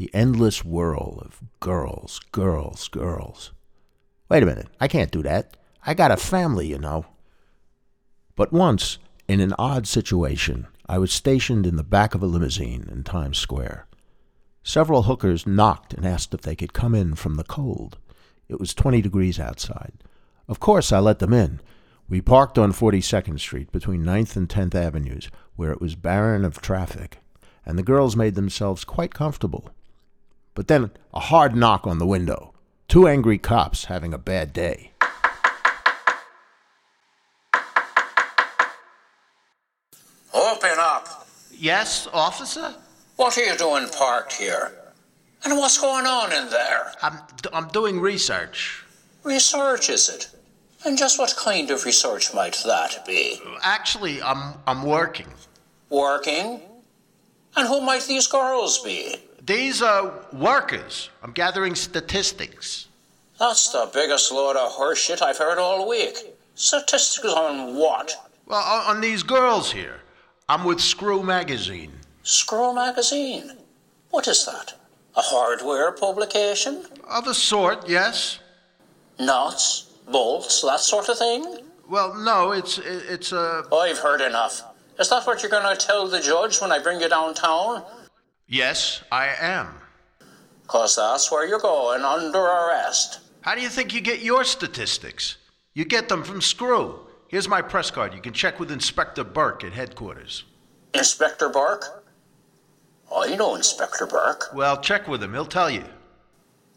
the 0.03 0.11
endless 0.15 0.65
whirl 0.65 1.23
of 1.25 1.41
girls, 1.61 2.19
girls, 2.33 2.89
girls. 2.89 3.53
Wait 4.29 4.43
a 4.43 4.47
minute, 4.47 4.67
I 4.81 4.89
can't 4.89 5.13
do 5.13 5.23
that. 5.23 5.57
I 5.87 5.95
got 5.95 6.11
a 6.11 6.17
family, 6.17 6.67
you 6.67 6.79
know. 6.79 7.07
But 8.35 8.53
once, 8.53 8.99
in 9.29 9.39
an 9.39 9.55
odd 9.61 9.87
situation, 9.87 10.67
I 10.89 10.99
was 10.99 11.13
stationed 11.13 11.69
in 11.69 11.77
the 11.77 11.85
back 11.85 12.17
of 12.17 12.23
a 12.25 12.27
limousine 12.27 12.89
in 12.91 13.05
Times 13.05 13.39
Square. 13.39 13.87
Several 14.65 15.05
hookers 15.05 15.47
knocked 15.47 15.95
and 15.95 16.05
asked 16.05 16.35
if 16.35 16.41
they 16.41 16.57
could 16.57 16.73
come 16.73 16.97
in 16.97 17.15
from 17.15 17.37
the 17.37 17.45
cold. 17.45 17.99
It 18.49 18.59
was 18.59 18.75
20 18.75 19.03
degrees 19.03 19.39
outside. 19.39 19.93
Of 20.49 20.59
course, 20.59 20.91
I 20.91 20.99
let 20.99 21.21
them 21.21 21.33
in. 21.33 21.61
We 22.09 22.21
parked 22.21 22.59
on 22.59 22.73
42nd 22.73 23.39
Street 23.39 23.71
between 23.71 24.03
9th 24.03 24.35
and 24.35 24.49
10th 24.49 24.75
Avenues, 24.75 25.31
where 25.55 25.71
it 25.71 25.81
was 25.81 25.95
barren 25.95 26.45
of 26.45 26.61
traffic, 26.61 27.19
and 27.65 27.79
the 27.79 27.85
girls 27.85 28.17
made 28.17 28.35
themselves 28.35 28.83
quite 28.83 29.15
comfortable. 29.15 29.71
But 30.55 30.69
then 30.69 30.91
a 31.15 31.21
hard 31.21 31.57
knock 31.57 31.87
on 31.87 31.99
the 31.99 32.07
window. 32.07 32.53
Two 32.89 33.09
angry 33.09 33.39
cops 33.39 33.87
having 33.87 34.13
a 34.13 34.19
bad 34.19 34.53
day. 34.53 34.93
Open 40.35 40.71
up. 40.79 41.27
Yes, 41.51 42.09
officer? 42.13 42.75
What 43.17 43.37
are 43.39 43.45
you 43.45 43.57
doing 43.57 43.89
parked 43.89 44.35
here? 44.35 44.73
And 45.45 45.57
what's 45.57 45.81
going 45.81 46.07
on 46.07 46.33
in 46.33 46.49
there? 46.51 46.93
I'm, 47.03 47.19
I'm 47.53 47.69
doing 47.69 48.01
research. 48.01 48.85
Research, 49.25 49.89
is 49.89 50.09
it? 50.09 50.29
And 50.85 50.99
just 50.99 51.19
what 51.19 51.35
kind 51.37 51.71
of 51.71 51.85
research 51.85 52.35
might 52.35 52.61
that 52.67 53.05
be? 53.07 53.41
Actually, 53.63 54.23
I'm, 54.23 54.55
I'm 54.67 54.83
working. 54.83 55.29
Working? 55.89 56.61
And 57.57 57.69
who 57.69 57.81
might 57.81 58.03
these 58.03 58.27
girls 58.27 58.83
be? 58.83 59.17
These 59.45 59.83
are 59.83 60.13
workers. 60.33 61.11
I'm 61.23 61.33
gathering 61.33 61.75
statistics. 61.75 62.87
That's 63.41 63.73
the 63.73 63.91
biggest 63.93 64.31
load 64.31 64.57
of 64.57 64.71
horseshit 64.73 65.21
I've 65.21 65.39
heard 65.39 65.59
all 65.59 65.89
week. 65.89 66.17
Statistics 66.55 67.27
on 67.27 67.75
what? 67.75 68.15
Well, 68.47 68.61
on, 68.63 68.97
on 68.97 69.01
these 69.01 69.25
girls 69.25 69.73
here. 69.73 70.01
I'm 70.49 70.65
with 70.65 70.81
Screw 70.81 71.25
Magazine. 71.25 71.93
Screw 72.23 72.73
Magazine? 72.73 73.53
What 74.11 74.29
is 74.29 74.47
that? 74.47 74.75
A 75.17 75.21
hardware 75.21 75.91
publication? 75.93 76.85
Of 77.09 77.27
a 77.27 77.35
sort, 77.35 77.89
yes. 77.89 78.39
Nuts, 79.19 79.91
bolts, 80.11 80.63
that 80.63 80.81
sort 80.81 81.09
of 81.09 81.19
thing? 81.19 81.59
Well, 81.89 82.15
no, 82.15 82.53
it's 82.53 82.79
it's 82.79 83.33
a. 83.33 83.65
I've 83.73 83.99
heard 83.99 84.21
enough. 84.21 84.63
Is 84.99 85.11
that 85.11 85.27
what 85.27 85.43
you're 85.43 85.51
going 85.51 85.77
to 85.77 85.87
tell 85.87 86.07
the 86.07 86.21
judge 86.21 86.61
when 86.61 86.71
I 86.71 86.79
bring 86.79 87.01
you 87.01 87.09
downtown? 87.09 87.83
Yes, 88.53 89.03
I 89.11 89.31
am. 89.41 89.69
Cause 90.67 90.97
that's 90.97 91.33
where 91.33 91.49
you're 91.49 91.59
going, 91.59 92.03
under 92.03 92.39
arrest. 92.39 93.21
How 93.41 93.55
do 93.55 93.63
you 93.63 93.71
think 93.71 93.95
you 93.95 94.03
get 94.03 94.21
your 94.21 94.45
statistics? 94.45 95.39
You 95.73 95.87
get 95.87 96.11
them 96.11 96.23
from 96.23 96.43
Screw. 96.43 97.01
Here's 97.29 97.49
my 97.49 97.63
press 97.63 97.91
card. 97.91 98.13
You 98.13 98.21
can 98.21 98.35
check 98.35 98.61
with 98.61 98.71
Inspector 98.71 99.25
Burke 99.25 99.65
at 99.65 99.73
headquarters. 99.73 100.45
Inspector 100.93 101.49
Burke? 101.49 102.05
Oh, 103.11 103.25
I 103.27 103.35
know 103.37 103.55
Inspector 103.55 104.05
Burke. 104.05 104.51
Well, 104.55 104.79
check 104.83 105.09
with 105.09 105.23
him. 105.23 105.33
He'll 105.33 105.47
tell 105.47 105.71
you. 105.71 105.85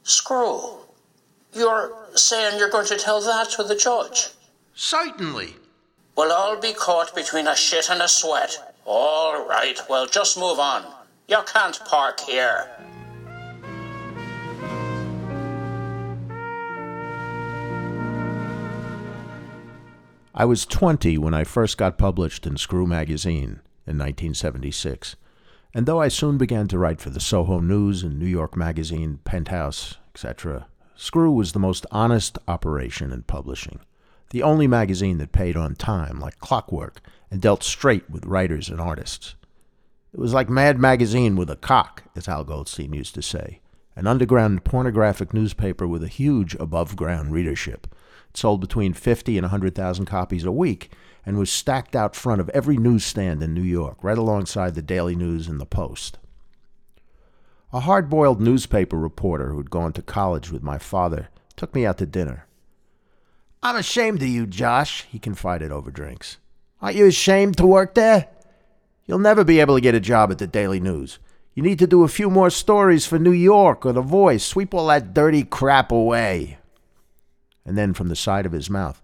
Screw. 0.04 0.78
You're 1.54 1.92
saying 2.16 2.58
you're 2.58 2.70
going 2.70 2.88
to 2.88 2.98
tell 2.98 3.20
that 3.20 3.50
to 3.58 3.64
the 3.64 3.76
judge? 3.76 4.30
Certainly. 4.76 5.56
We'll 6.16 6.32
all 6.32 6.56
be 6.56 6.72
caught 6.72 7.14
between 7.14 7.48
a 7.48 7.56
shit 7.58 7.90
and 7.90 8.02
a 8.02 8.08
sweat. 8.08 8.76
All 8.86 9.46
right, 9.46 9.78
well, 9.90 10.06
just 10.06 10.38
move 10.38 10.60
on. 10.60 10.95
You 11.28 11.42
can't 11.52 11.80
park 11.86 12.20
here. 12.20 12.68
I 20.36 20.46
was 20.46 20.68
20 20.68 21.18
when 21.18 21.34
I 21.34 21.44
first 21.44 21.80
got 21.80 21.98
published 21.98 22.46
in 22.46 22.58
Screw 22.58 22.86
magazine 22.86 23.62
in 23.88 23.98
1976, 23.98 25.16
and 25.74 25.88
though 25.88 26.00
I 26.00 26.10
soon 26.10 26.38
began 26.38 26.68
to 26.68 26.78
write 26.78 27.02
for 27.02 27.10
the 27.10 27.20
Soho 27.20 27.60
News 27.60 28.04
and 28.04 28.20
New 28.20 28.28
York 28.28 28.56
Magazine, 28.56 29.20
Penthouse, 29.24 29.98
etc., 30.14 30.68
Screw 30.96 31.32
was 31.32 31.54
the 31.54 31.60
most 31.60 31.88
honest 31.90 32.38
operation 32.48 33.12
in 33.12 33.24
publishing, 33.24 33.80
the 34.30 34.44
only 34.44 34.68
magazine 34.68 35.18
that 35.18 35.32
paid 35.32 35.58
on 35.58 35.74
time 35.74 36.20
like 36.20 36.38
clockwork 36.38 37.02
and 37.32 37.42
dealt 37.42 37.64
straight 37.64 38.08
with 38.12 38.28
writers 38.28 38.70
and 38.70 38.80
artists. 38.80 39.34
It 40.16 40.22
was 40.22 40.34
like 40.34 40.50
Mad 40.50 40.80
Magazine 40.80 41.36
with 41.36 41.50
a 41.50 41.58
cock, 41.58 42.04
as 42.16 42.30
Al 42.30 42.46
Goldstein 42.46 42.94
used 42.94 43.16
to 43.16 43.22
say, 43.22 43.60
an 43.98 44.08
underground 44.08 44.64
pornographic 44.64 45.34
newspaper 45.34 45.86
with 45.86 46.02
a 46.06 46.08
huge 46.08 46.56
above 46.56 46.96
ground 46.96 47.34
readership. 47.34 47.86
It 48.30 48.38
sold 48.38 48.62
between 48.62 48.94
50 48.94 49.38
and 49.38 49.44
100,000 49.44 50.06
copies 50.06 50.46
a 50.46 50.54
week 50.54 50.90
and 51.26 51.38
was 51.38 51.52
stacked 51.52 51.98
out 51.98 52.16
front 52.16 52.40
of 52.40 52.48
every 52.52 52.78
newsstand 52.78 53.44
in 53.44 53.54
New 53.54 53.62
York, 53.62 53.98
right 54.02 54.18
alongside 54.18 54.74
the 54.74 54.82
Daily 54.82 55.18
News 55.18 55.50
and 55.50 55.60
the 55.60 55.66
Post. 55.66 56.18
A 57.74 57.82
hard 57.82 58.10
boiled 58.10 58.40
newspaper 58.40 58.98
reporter 58.98 59.50
who'd 59.50 59.70
gone 59.70 59.92
to 59.92 60.02
college 60.02 60.50
with 60.50 60.64
my 60.64 60.78
father 60.78 61.28
took 61.58 61.76
me 61.76 61.86
out 61.86 61.98
to 61.98 62.06
dinner. 62.06 62.48
I'm 63.62 63.76
ashamed 63.76 64.22
of 64.22 64.30
you, 64.30 64.48
Josh, 64.48 65.04
he 65.12 65.20
confided 65.20 65.74
over 65.74 65.92
drinks. 65.92 66.38
Aren't 66.82 66.96
you 66.96 67.06
ashamed 67.06 67.58
to 67.58 67.68
work 67.68 67.96
there? 67.96 68.30
You'll 69.06 69.20
never 69.20 69.44
be 69.44 69.60
able 69.60 69.76
to 69.76 69.82
get 69.82 69.96
a 69.96 70.00
job 70.00 70.32
at 70.32 70.40
the 70.40 70.48
Daily 70.48 70.80
News. 70.80 71.20
You 71.54 71.64
need 71.64 71.80
to 71.80 71.88
do 71.88 72.04
a 72.04 72.10
few 72.10 72.30
more 72.30 72.50
stories 72.50 73.06
for 73.06 73.20
New 73.20 73.32
York 73.32 73.86
or 73.86 73.94
The 73.94 74.02
Voice. 74.02 74.44
Sweep 74.44 74.74
all 74.74 74.88
that 74.88 75.14
dirty 75.14 75.44
crap 75.44 75.92
away. 75.92 76.58
And 77.66 77.78
then 77.78 77.94
from 77.94 78.10
the 78.10 78.16
side 78.16 78.46
of 78.46 78.52
his 78.52 78.70
mouth, 78.70 79.02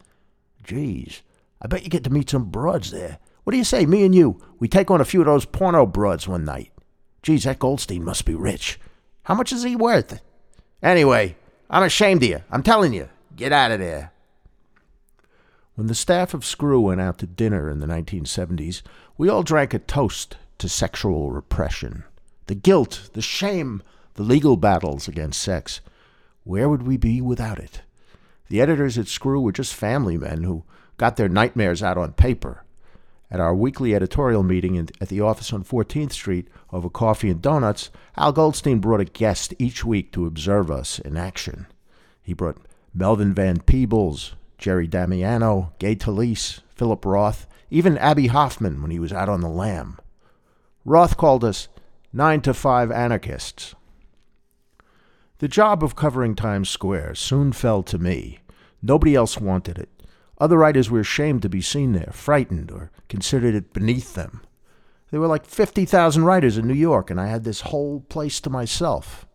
Geez, 0.63 1.21
I 1.61 1.67
bet 1.67 1.83
you 1.83 1.89
get 1.89 2.03
to 2.03 2.09
meet 2.09 2.29
some 2.29 2.45
broads 2.45 2.91
there. 2.91 3.19
What 3.43 3.51
do 3.51 3.57
you 3.57 3.63
say, 3.63 3.85
me 3.85 4.03
and 4.03 4.13
you? 4.13 4.41
We 4.59 4.67
take 4.67 4.91
on 4.91 5.01
a 5.01 5.05
few 5.05 5.21
of 5.21 5.25
those 5.27 5.45
porno 5.45 5.85
broads 5.85 6.27
one 6.27 6.45
night. 6.45 6.71
Geez, 7.23 7.43
that 7.43 7.59
Goldstein 7.59 8.03
must 8.03 8.25
be 8.25 8.35
rich. 8.35 8.79
How 9.23 9.33
much 9.33 9.51
is 9.51 9.63
he 9.63 9.75
worth? 9.75 10.19
Anyway, 10.81 11.35
I'm 11.69 11.83
ashamed 11.83 12.23
of 12.23 12.29
you. 12.29 12.41
I'm 12.51 12.63
telling 12.63 12.93
you. 12.93 13.09
Get 13.35 13.51
out 13.51 13.71
of 13.71 13.79
there. 13.79 14.11
When 15.81 15.87
the 15.87 15.95
staff 15.95 16.35
of 16.35 16.45
Screw 16.45 16.79
went 16.79 17.01
out 17.01 17.17
to 17.17 17.25
dinner 17.25 17.67
in 17.67 17.79
the 17.79 17.87
1970s, 17.87 18.83
we 19.17 19.27
all 19.27 19.41
drank 19.41 19.73
a 19.73 19.79
toast 19.79 20.37
to 20.59 20.69
sexual 20.69 21.31
repression. 21.31 22.03
The 22.45 22.53
guilt, 22.53 23.09
the 23.13 23.21
shame, 23.23 23.81
the 24.13 24.21
legal 24.21 24.57
battles 24.57 25.07
against 25.07 25.41
sex. 25.41 25.81
Where 26.43 26.69
would 26.69 26.83
we 26.83 26.97
be 26.97 27.19
without 27.19 27.57
it? 27.57 27.81
The 28.49 28.61
editors 28.61 28.99
at 28.99 29.07
Screw 29.07 29.41
were 29.41 29.51
just 29.51 29.73
family 29.73 30.19
men 30.19 30.43
who 30.43 30.65
got 30.97 31.15
their 31.15 31.27
nightmares 31.27 31.81
out 31.81 31.97
on 31.97 32.13
paper. 32.13 32.63
At 33.31 33.39
our 33.39 33.55
weekly 33.55 33.95
editorial 33.95 34.43
meeting 34.43 34.77
at 34.77 35.09
the 35.09 35.21
office 35.21 35.51
on 35.51 35.63
14th 35.63 36.11
Street 36.11 36.47
over 36.71 36.91
coffee 36.91 37.31
and 37.31 37.41
donuts, 37.41 37.89
Al 38.15 38.33
Goldstein 38.33 38.77
brought 38.77 39.01
a 39.01 39.05
guest 39.05 39.55
each 39.57 39.83
week 39.83 40.11
to 40.11 40.27
observe 40.27 40.69
us 40.69 40.99
in 40.99 41.17
action. 41.17 41.65
He 42.21 42.35
brought 42.35 42.57
Melvin 42.93 43.33
Van 43.33 43.61
Peebles, 43.61 44.35
Jerry 44.61 44.85
Damiano, 44.85 45.73
Gay 45.79 45.95
Talese, 45.95 46.61
Philip 46.69 47.03
Roth, 47.03 47.47
even 47.71 47.97
Abbie 47.97 48.27
Hoffman 48.27 48.81
when 48.81 48.91
he 48.91 48.99
was 48.99 49.11
out 49.11 49.27
on 49.27 49.41
the 49.41 49.49
lam. 49.49 49.99
Roth 50.85 51.17
called 51.17 51.43
us 51.43 51.67
nine 52.13 52.41
to 52.41 52.53
five 52.53 52.91
anarchists. 52.91 53.73
The 55.39 55.47
job 55.47 55.83
of 55.83 55.95
covering 55.95 56.35
Times 56.35 56.69
Square 56.69 57.15
soon 57.15 57.51
fell 57.51 57.81
to 57.81 57.97
me. 57.97 58.39
Nobody 58.83 59.15
else 59.15 59.39
wanted 59.39 59.79
it. 59.79 59.89
Other 60.39 60.57
writers 60.57 60.91
were 60.91 60.99
ashamed 60.99 61.41
to 61.41 61.49
be 61.49 61.61
seen 61.61 61.93
there, 61.93 62.11
frightened, 62.13 62.69
or 62.71 62.91
considered 63.09 63.55
it 63.55 63.73
beneath 63.73 64.13
them. 64.13 64.41
There 65.09 65.19
were 65.19 65.27
like 65.27 65.45
50,000 65.45 66.23
writers 66.23 66.57
in 66.57 66.67
New 66.67 66.75
York, 66.75 67.09
and 67.09 67.19
I 67.19 67.27
had 67.27 67.43
this 67.43 67.61
whole 67.61 68.01
place 68.01 68.39
to 68.41 68.49
myself. 68.51 69.25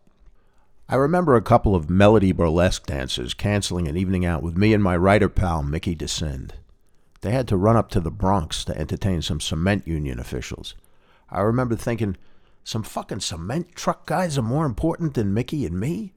I 0.89 0.95
remember 0.95 1.35
a 1.35 1.43
couple 1.43 1.75
of 1.75 1.91
melody 1.91 2.31
burlesque 2.31 2.87
dancers 2.87 3.35
canceling 3.35 3.89
an 3.89 3.97
evening 3.97 4.25
out 4.25 4.41
with 4.41 4.57
me 4.57 4.73
and 4.73 4.81
my 4.81 4.97
writer 4.97 5.29
pal, 5.29 5.65
Mickey 5.65 5.97
Descend. 5.97 6.55
They 7.23 7.33
had 7.33 7.49
to 7.49 7.57
run 7.57 7.77
up 7.77 7.91
to 7.91 8.01
the 8.01 8.13
Bronx 8.13 8.65
to 8.67 8.79
entertain 8.79 9.21
some 9.21 9.41
cement 9.41 9.89
union 9.89 10.21
officials. 10.21 10.77
I 11.29 11.41
remember 11.41 11.75
thinking, 11.75 12.17
some 12.63 12.85
fucking 12.85 13.19
cement 13.19 13.75
truck 13.75 14.07
guys 14.07 14.39
are 14.39 14.43
more 14.43 14.65
important 14.65 15.15
than 15.15 15.35
Mickey 15.35 15.67
and 15.67 15.81
me? 15.81 16.13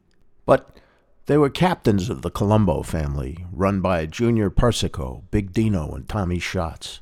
But 0.45 0.77
they 1.25 1.38
were 1.38 1.49
captains 1.49 2.07
of 2.07 2.21
the 2.21 2.29
Colombo 2.29 2.83
family, 2.83 3.45
run 3.51 3.81
by 3.81 4.05
Junior 4.05 4.51
Persico, 4.51 5.23
Big 5.31 5.51
Dino, 5.51 5.95
and 5.95 6.07
Tommy 6.07 6.38
Schatz. 6.38 6.99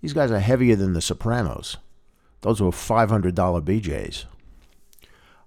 These 0.00 0.14
guys 0.14 0.30
are 0.30 0.40
heavier 0.40 0.76
than 0.76 0.94
the 0.94 1.02
Sopranos. 1.02 1.76
Those 2.40 2.62
were 2.62 2.70
$500 2.70 3.34
BJs. 3.34 4.24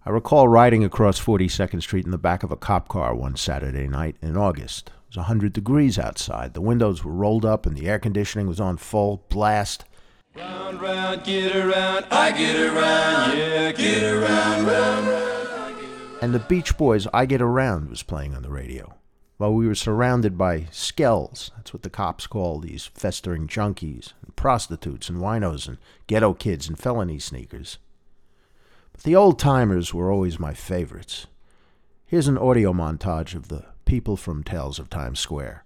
I 0.05 0.11
recall 0.11 0.47
riding 0.47 0.83
across 0.83 1.19
42nd 1.19 1.81
Street 1.81 2.05
in 2.05 2.11
the 2.11 2.17
back 2.17 2.43
of 2.43 2.51
a 2.51 2.55
cop 2.55 2.87
car 2.87 3.13
one 3.13 3.35
Saturday 3.35 3.87
night 3.87 4.15
in 4.21 4.37
August. 4.37 4.89
It 4.89 5.09
was 5.09 5.17
100 5.17 5.53
degrees 5.53 5.99
outside. 5.99 6.53
The 6.53 6.61
windows 6.61 7.03
were 7.03 7.11
rolled 7.11 7.45
up 7.45 7.65
and 7.65 7.75
the 7.75 7.87
air 7.87 7.99
conditioning 7.99 8.47
was 8.47 8.59
on 8.59 8.77
full 8.77 9.25
blast. 9.29 9.85
Round, 10.35 10.81
round, 10.81 11.23
get 11.23 11.55
around, 11.55 12.05
I 12.11 12.31
get 12.31 12.55
around, 12.55 13.37
yeah, 13.37 13.71
get 13.71 14.03
around, 14.03 14.65
round, 14.65 15.07
round 15.07 15.29
and 16.21 16.33
the 16.33 16.39
Beach 16.39 16.77
Boys' 16.77 17.07
I 17.13 17.25
Get 17.25 17.41
Around 17.41 17.89
was 17.89 18.03
playing 18.03 18.35
on 18.35 18.43
the 18.43 18.49
radio. 18.49 18.95
While 19.37 19.53
we 19.53 19.67
were 19.67 19.75
surrounded 19.75 20.37
by 20.37 20.67
skells, 20.71 21.51
that's 21.55 21.71
what 21.71 21.83
the 21.83 21.89
cops 21.89 22.27
call 22.27 22.59
these 22.59 22.87
festering 22.93 23.47
junkies, 23.47 24.11
and 24.21 24.35
prostitutes, 24.35 25.07
and 25.07 25.19
winos, 25.19 25.67
and 25.67 25.77
ghetto 26.07 26.33
kids, 26.33 26.67
and 26.67 26.77
felony 26.77 27.19
sneakers. 27.19 27.77
But 28.99 29.05
the 29.05 29.15
old 29.15 29.39
timers 29.39 29.93
were 29.93 30.11
always 30.11 30.39
my 30.39 30.53
favorites. 30.53 31.27
Here's 32.05 32.27
an 32.27 32.37
audio 32.37 32.73
montage 32.73 33.33
of 33.33 33.47
the 33.47 33.63
people 33.85 34.17
from 34.17 34.43
Tales 34.43 34.77
of 34.77 34.89
Times 34.89 35.21
Square. 35.21 35.63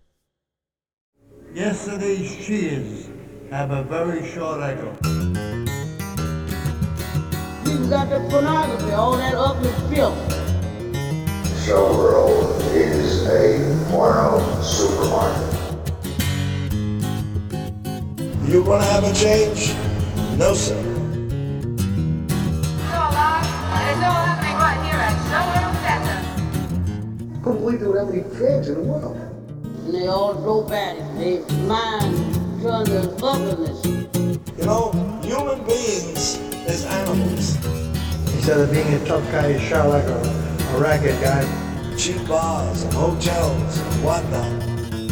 Yesterday's 1.52 2.46
cheers 2.46 3.10
have 3.50 3.72
a 3.72 3.82
very 3.86 4.24
short 4.30 4.62
echo. 4.62 4.91
You 7.65 7.89
got 7.89 8.12
the 8.12 8.24
pornography, 8.30 8.91
all 8.91 9.17
that 9.17 9.34
ugly 9.34 9.72
filth. 9.89 10.15
Showworld 11.65 12.62
is 12.76 13.26
a 13.26 13.89
porno 13.89 14.62
supermarket. 14.62 15.50
You 18.48 18.63
gonna 18.63 18.84
have 18.84 19.04
a 19.04 19.13
change? 19.15 19.74
No, 20.38 20.54
sir. 20.54 20.92
Couldn't 27.43 27.60
believe 27.60 27.79
there 27.82 27.89
were 27.89 27.95
that 27.95 28.10
many 28.10 28.23
pigs 28.23 28.69
in 28.69 28.75
the 28.75 28.82
world. 28.82 29.17
And 29.17 29.93
they 29.93 30.08
all 30.08 30.34
drove 30.34 30.71
at 30.71 30.95
it. 30.95 31.03
They 31.17 31.56
mind 31.65 32.62
turned 32.62 32.88
to 32.88 33.25
ugliness. 33.25 33.86
You 34.58 34.65
know, 34.65 34.91
human 35.21 35.60
beings 35.65 36.38
is 36.69 36.86
animals. 36.86 37.58
Instead 38.36 38.62
of 38.62 38.71
being 38.71 38.93
a 38.93 39.06
tough 39.06 39.23
guy, 39.32 39.49
you 39.49 39.60
shot 39.60 39.89
like 39.89 40.06
a 40.06 40.43
a 40.73 40.79
racket 40.79 41.19
guy. 41.21 41.43
Cheap 41.97 42.27
bars 42.27 42.84
and 42.84 42.93
hotels 42.93 43.77
and 43.77 44.03
whatnot. 44.03 44.51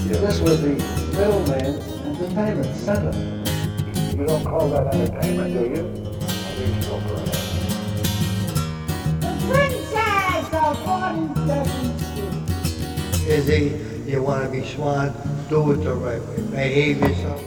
Yeah. 0.05 0.17
This 0.17 0.39
was 0.39 0.61
the 0.61 0.69
middleman 1.13 1.79
entertainment 2.07 2.75
center. 2.75 3.11
You 4.17 4.25
don't 4.25 4.43
call 4.43 4.69
that 4.69 4.93
entertainment, 4.93 5.53
do 5.53 5.81
you? 5.81 6.00
Izzy, 13.27 13.79
you 14.05 14.21
want 14.21 14.43
to 14.45 14.49
be 14.51 14.65
smart, 14.67 15.13
do 15.49 15.71
it 15.71 15.77
the 15.77 15.93
right 15.93 16.21
way. 16.21 16.41
Behave 16.51 16.99
yourself. 17.01 17.43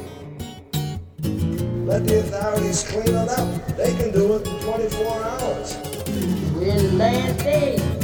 Let 1.87 2.07
the 2.07 2.21
authorities 2.21 2.83
clean 2.83 3.09
it 3.09 3.29
up. 3.29 3.77
They 3.77 3.95
can 3.95 4.13
do 4.13 4.35
it 4.35 4.47
in 4.47 4.61
24 4.61 5.23
hours. 5.23 5.79
We're 6.55 6.75
in 6.75 6.77
the 6.77 6.93
last 6.97 7.39
days 7.39 7.95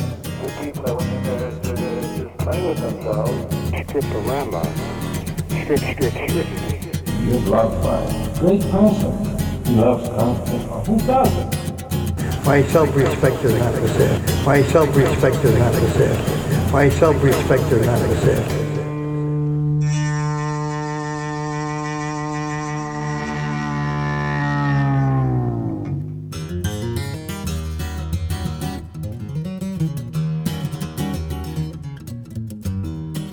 people 0.62 0.82
that 0.82 0.96
went 0.96 1.10
in 1.10 1.22
there 1.24 1.50
to, 1.50 1.58
to, 1.60 1.74
to 2.22 2.44
play 2.44 2.68
with 2.68 2.78
themselves. 2.78 3.88
Strip 3.88 4.04
around 4.14 4.50
Strip, 5.64 5.80
strip, 5.80 6.12
strip. 6.12 6.46
You're 7.22 7.40
blood 7.42 7.72
uh, 7.72 7.82
fire. 7.82 8.38
Great 8.40 8.62
person. 8.70 9.12
You 9.66 9.82
have 9.82 10.02
confidence. 10.16 10.86
Who 10.86 10.98
doesn't? 11.06 11.69
My 12.50 12.64
self-respect 12.64 13.44
is 13.44 13.54
not 13.60 13.74
for 13.76 13.86
sale. 13.86 14.44
My 14.44 14.60
self-respect 14.64 15.36
is 15.36 15.56
not 15.56 15.72
for 15.72 15.90
sale. 15.90 16.72
My 16.72 16.88
self-respect 16.88 17.62
is 17.62 17.86
not 17.86 17.98
for 18.00 18.16
sale. 18.16 18.44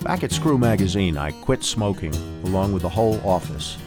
Back 0.04 0.22
at 0.22 0.30
Screw 0.30 0.58
Magazine, 0.58 1.18
I 1.18 1.32
quit 1.32 1.64
smoking 1.64 2.14
along 2.44 2.72
with 2.72 2.82
the 2.82 2.88
whole 2.88 3.20
office. 3.28 3.78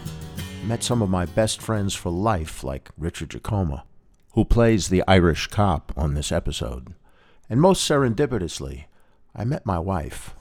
Met 0.66 0.84
some 0.84 1.02
of 1.02 1.10
my 1.10 1.26
best 1.26 1.62
friends 1.62 1.96
for 1.96 2.10
life, 2.10 2.66
like 2.66 2.90
Richard 2.98 3.30
Jaccoma, 3.30 3.84
who 4.34 4.46
plays 4.46 4.88
the 4.88 5.04
Irish 5.08 5.48
cop 5.48 5.92
on 5.98 6.14
this 6.14 6.32
episode. 6.32 6.94
And 7.50 7.60
most 7.60 7.90
serendipitously, 7.90 8.86
I 9.36 9.44
met 9.44 9.66
my 9.66 9.80
wife. 9.80 10.34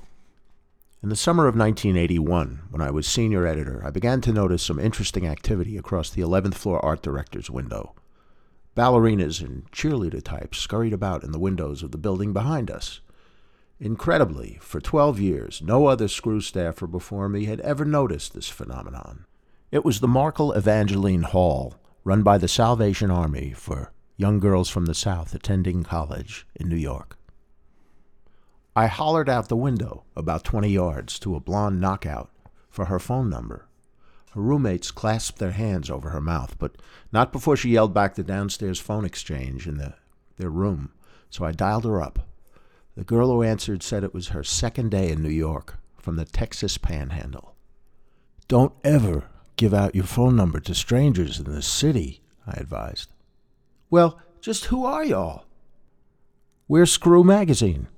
In 1.03 1.09
the 1.09 1.17
summer 1.17 1.49
of 1.49 1.57
1981, 1.57 2.65
when 2.71 2.83
I 2.83 2.91
was 2.91 3.07
senior 3.07 3.47
editor, 3.47 3.83
I 3.85 3.91
began 3.91 4.21
to 4.21 4.33
notice 4.33 4.63
some 4.63 4.79
interesting 4.79 5.27
activity 5.27 5.77
across 5.77 6.11
the 6.11 6.23
11th 6.23 6.55
floor 6.55 6.85
art 6.85 7.03
director's 7.03 7.51
window. 7.51 7.95
Ballerinas 8.77 9.41
and 9.41 9.71
cheerleader 9.73 10.23
types 10.23 10.59
scurried 10.59 10.93
about 10.93 11.25
in 11.25 11.33
the 11.33 11.39
windows 11.39 11.83
of 11.83 11.91
the 11.91 11.99
building 11.99 12.33
behind 12.33 12.71
us. 12.71 13.01
Incredibly, 13.81 14.59
for 14.61 14.79
12 14.79 15.19
years, 15.19 15.63
no 15.65 15.87
other 15.87 16.07
screw 16.07 16.41
staffer 16.41 16.87
before 16.87 17.29
me 17.29 17.47
had 17.47 17.61
ever 17.61 17.85
noticed 17.85 18.35
this 18.35 18.51
phenomenon. 18.51 19.25
It 19.73 19.85
was 19.85 20.01
the 20.01 20.09
Markle 20.09 20.53
Evangeline 20.53 21.23
Hall, 21.23 21.80
run 22.05 22.23
by 22.23 22.39
the 22.39 22.49
Salvation 22.49 23.11
Army 23.11 23.53
for 23.53 23.93
young 24.17 24.39
girls 24.39 24.69
from 24.69 24.87
the 24.87 24.95
South 24.95 25.35
attending 25.35 25.83
college 25.83 26.47
in 26.55 26.69
New 26.69 26.77
York. 26.77 27.19
I 28.75 28.87
hollered 28.87 29.29
out 29.29 29.49
the 29.49 29.57
window, 29.57 30.05
about 30.15 30.45
20 30.45 30.69
yards, 30.69 31.19
to 31.21 31.35
a 31.35 31.41
blonde 31.41 31.81
knockout 31.81 32.31
for 32.71 32.87
her 32.87 32.99
phone 32.99 33.29
number. 33.29 33.67
Her 34.33 34.41
roommates 34.41 34.91
clasped 34.91 35.39
their 35.39 35.51
hands 35.51 35.91
over 35.91 36.11
her 36.11 36.21
mouth, 36.21 36.57
but 36.59 36.77
not 37.13 37.33
before 37.33 37.57
she 37.57 37.71
yelled 37.71 37.93
back 37.93 38.15
the 38.15 38.23
downstairs 38.23 38.79
phone 38.79 39.05
exchange 39.05 39.67
in 39.67 39.77
the, 39.77 39.95
their 40.37 40.51
room, 40.51 40.93
so 41.29 41.45
I 41.45 41.53
dialed 41.53 41.85
her 41.85 42.01
up. 42.01 42.29
The 42.95 43.05
girl 43.05 43.29
who 43.29 43.43
answered 43.43 43.83
said 43.83 44.05
it 44.05 44.15
was 44.15 44.29
her 44.29 44.45
second 44.45 44.91
day 44.91 45.11
in 45.11 45.23
New 45.23 45.31
York 45.31 45.79
from 45.99 46.17
the 46.17 46.25
Texas 46.25 46.79
panhandle. 46.79 47.57
Don't 48.47 48.75
ever 48.85 49.27
give 49.61 49.75
out 49.75 49.95
your 49.95 50.05
phone 50.05 50.35
number 50.35 50.59
to 50.59 50.75
strangers 50.75 51.39
in 51.39 51.45
the 51.45 51.61
city, 51.61 52.23
I 52.47 52.53
advised. 52.53 53.11
Well, 53.91 54.19
Just 54.41 54.65
who 54.67 54.87
are 54.87 55.05
y'all? 55.05 55.45
We're 56.67 56.87
Screw 56.87 57.23
Magazine. 57.23 57.89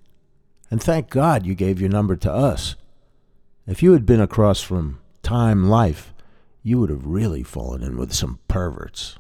And 0.73 0.83
thank 0.83 1.09
God 1.09 1.47
you 1.47 1.55
gave 1.55 1.81
your 1.81 1.89
number 1.89 2.17
to 2.17 2.33
us. 2.33 2.75
If 3.65 3.81
you 3.81 3.93
had 3.93 4.05
been 4.05 4.21
across 4.21 4.61
from 4.61 4.99
Time 5.23 5.69
Life, 5.69 6.13
you 6.65 6.81
would 6.81 6.91
have 6.91 7.07
really 7.07 7.45
fallen 7.45 7.85
in 7.85 7.97
with 7.97 8.13
some 8.13 8.41
perverts. 8.49 9.17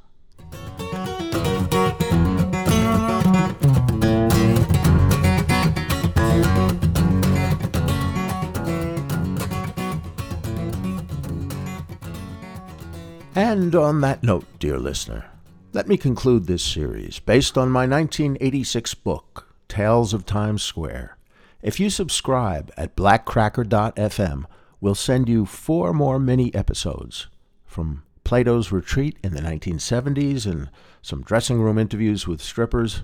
And 13.35 13.75
on 13.75 14.03
that 14.03 14.23
note, 14.23 14.45
dear 14.59 14.79
listener, 14.79 15.25
let 15.73 15.88
me 15.88 15.97
conclude 15.97 16.47
this 16.47 16.62
series 16.62 17.18
based 17.18 17.57
on 17.57 17.71
my 17.71 17.87
1986 17.87 18.92
book, 18.92 19.49
Tales 19.68 20.12
of 20.12 20.27
Times 20.27 20.62
Square. 20.62 21.16
If 21.62 21.81
you 21.81 21.88
subscribe 21.88 22.71
at 22.77 22.95
blackcracker.fm, 22.95 24.45
we'll 24.83 24.95
send 24.95 25.31
you 25.31 25.47
four 25.47 25.95
more 25.95 26.18
mini 26.18 26.55
episodes 26.55 27.29
from 27.64 28.03
Plato's 28.23 28.71
Retreat 28.71 29.16
in 29.25 29.33
the 29.33 29.40
1970s 29.40 30.45
and 30.45 30.68
some 31.01 31.23
dressing 31.23 31.59
room 31.59 31.79
interviews 31.79 32.27
with 32.27 32.42
strippers. 32.42 33.03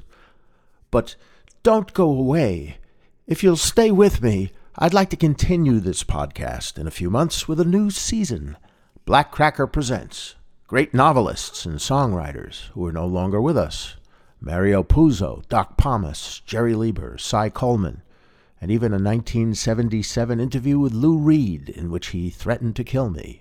But 0.90 1.16
don't 1.62 1.94
go 1.94 2.10
away. 2.10 2.76
If 3.26 3.42
you'll 3.42 3.56
stay 3.56 3.90
with 3.90 4.22
me, 4.22 4.52
I'd 4.76 4.92
like 4.92 5.08
to 5.10 5.16
continue 5.16 5.80
this 5.80 6.04
podcast 6.04 6.76
in 6.76 6.86
a 6.86 6.90
few 6.90 7.08
months 7.08 7.48
with 7.48 7.58
a 7.60 7.64
new 7.64 7.88
season. 7.90 8.58
Black 9.08 9.30
Cracker 9.30 9.66
presents 9.66 10.34
great 10.66 10.92
novelists 10.92 11.64
and 11.64 11.76
songwriters 11.76 12.66
who 12.72 12.84
are 12.84 12.92
no 12.92 13.06
longer 13.06 13.40
with 13.40 13.56
us 13.56 13.96
Mario 14.38 14.82
Puzo, 14.82 15.48
Doc 15.48 15.78
Pomus, 15.78 16.44
Jerry 16.44 16.74
Leiber, 16.74 17.16
Cy 17.16 17.48
Coleman, 17.48 18.02
and 18.60 18.70
even 18.70 18.92
a 18.92 19.00
1977 19.00 20.38
interview 20.40 20.78
with 20.78 20.92
Lou 20.92 21.16
Reed 21.16 21.70
in 21.70 21.90
which 21.90 22.08
he 22.08 22.28
threatened 22.28 22.76
to 22.76 22.84
kill 22.84 23.08
me. 23.08 23.40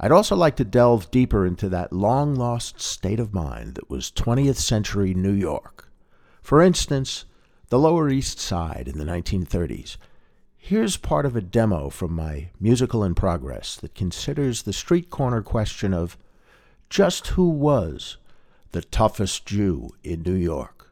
I'd 0.00 0.10
also 0.10 0.34
like 0.34 0.56
to 0.56 0.64
delve 0.64 1.08
deeper 1.12 1.46
into 1.46 1.68
that 1.68 1.92
long 1.92 2.34
lost 2.34 2.80
state 2.80 3.20
of 3.20 3.32
mind 3.32 3.76
that 3.76 3.88
was 3.88 4.10
20th 4.10 4.56
century 4.56 5.14
New 5.14 5.30
York. 5.30 5.88
For 6.42 6.60
instance, 6.60 7.26
the 7.68 7.78
Lower 7.78 8.08
East 8.08 8.40
Side 8.40 8.88
in 8.88 8.98
the 8.98 9.04
1930s 9.04 9.98
Here's 10.66 10.96
part 10.96 11.26
of 11.26 11.36
a 11.36 11.42
demo 11.42 11.90
from 11.90 12.14
my 12.14 12.48
musical 12.58 13.04
in 13.04 13.14
progress 13.14 13.76
that 13.76 13.94
considers 13.94 14.62
the 14.62 14.72
street 14.72 15.10
corner 15.10 15.42
question 15.42 15.92
of 15.92 16.16
just 16.88 17.26
who 17.26 17.50
was 17.50 18.16
the 18.72 18.80
toughest 18.80 19.44
Jew 19.44 19.90
in 20.02 20.22
New 20.22 20.32
York. 20.32 20.90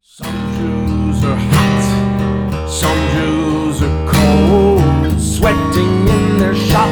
Some 0.00 0.34
Jews 0.56 1.24
are 1.24 1.36
hot, 1.36 2.68
some 2.68 2.98
Jews 3.12 3.80
are 3.80 4.10
cold, 4.10 5.22
sweating 5.22 6.08
in 6.08 6.38
their 6.38 6.56
shop, 6.56 6.90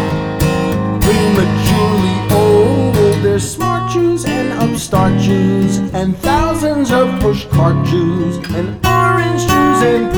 prematurely 1.03 2.39
old. 2.39 2.95
There's 3.25 3.51
smart 3.57 3.91
Jews 3.91 4.25
and 4.25 4.53
upstart 4.53 5.19
Jews, 5.21 5.79
and 5.79 6.17
thousands 6.19 6.93
of 6.93 7.09
pushcart 7.19 7.85
Jews, 7.87 8.37
and 8.55 8.87
orange 8.87 9.50
and. 9.83 10.11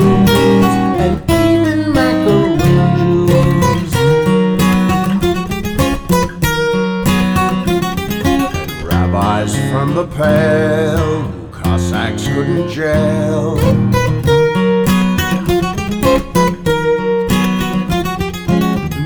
And 8.55 8.83
rabbis 8.85 9.55
from 9.71 9.95
the 9.95 10.07
pale, 10.07 11.23
who 11.23 11.47
Cossacks 11.49 12.27
couldn't 12.27 12.69
jail. 12.69 13.57
And 13.59 13.93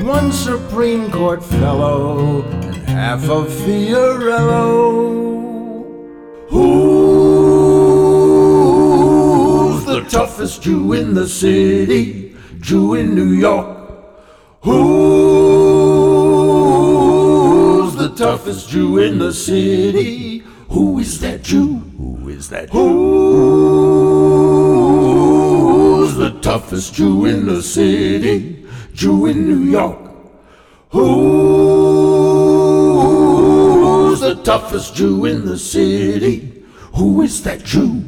One 0.08 0.32
Supreme 0.32 1.12
Court 1.12 1.43
fellow, 1.43 2.43
and 2.43 2.76
half 2.88 3.30
of 3.30 3.48
Fiorello. 3.48 5.27
The 9.98 10.10
toughest 10.10 10.62
Jew 10.62 10.94
in 10.94 11.16
the 11.16 11.28
city? 11.28 12.36
Jew 12.60 12.94
in 12.94 13.16
New 13.16 13.32
York. 13.32 13.78
Who's 14.62 14.76
the 17.96 18.10
toughest 18.16 18.70
Jew 18.70 19.00
in 19.00 19.18
the 19.18 19.34
city? 19.34 20.44
Who 20.70 21.00
is 21.00 21.20
that 21.22 21.42
Jew? 21.42 21.78
Who 21.98 22.30
is 22.30 22.48
that 22.50 22.72
Jew? 22.72 22.78
Who's 22.78 22.94
the 26.16 26.40
toughest 26.42 26.94
Jew 26.94 27.26
in 27.26 27.48
the 27.48 27.64
city? 27.64 28.68
Jew 28.94 29.26
in 29.26 29.48
New 29.48 29.64
York. 29.64 29.98
Who's 30.90 31.08
the 34.20 34.36
toughest 34.44 34.94
Jew 34.94 35.26
in 35.26 35.44
the 35.46 35.58
city? 35.58 36.64
Who 36.94 37.24
is 37.24 37.42
that 37.44 37.64
Jew? 37.64 38.04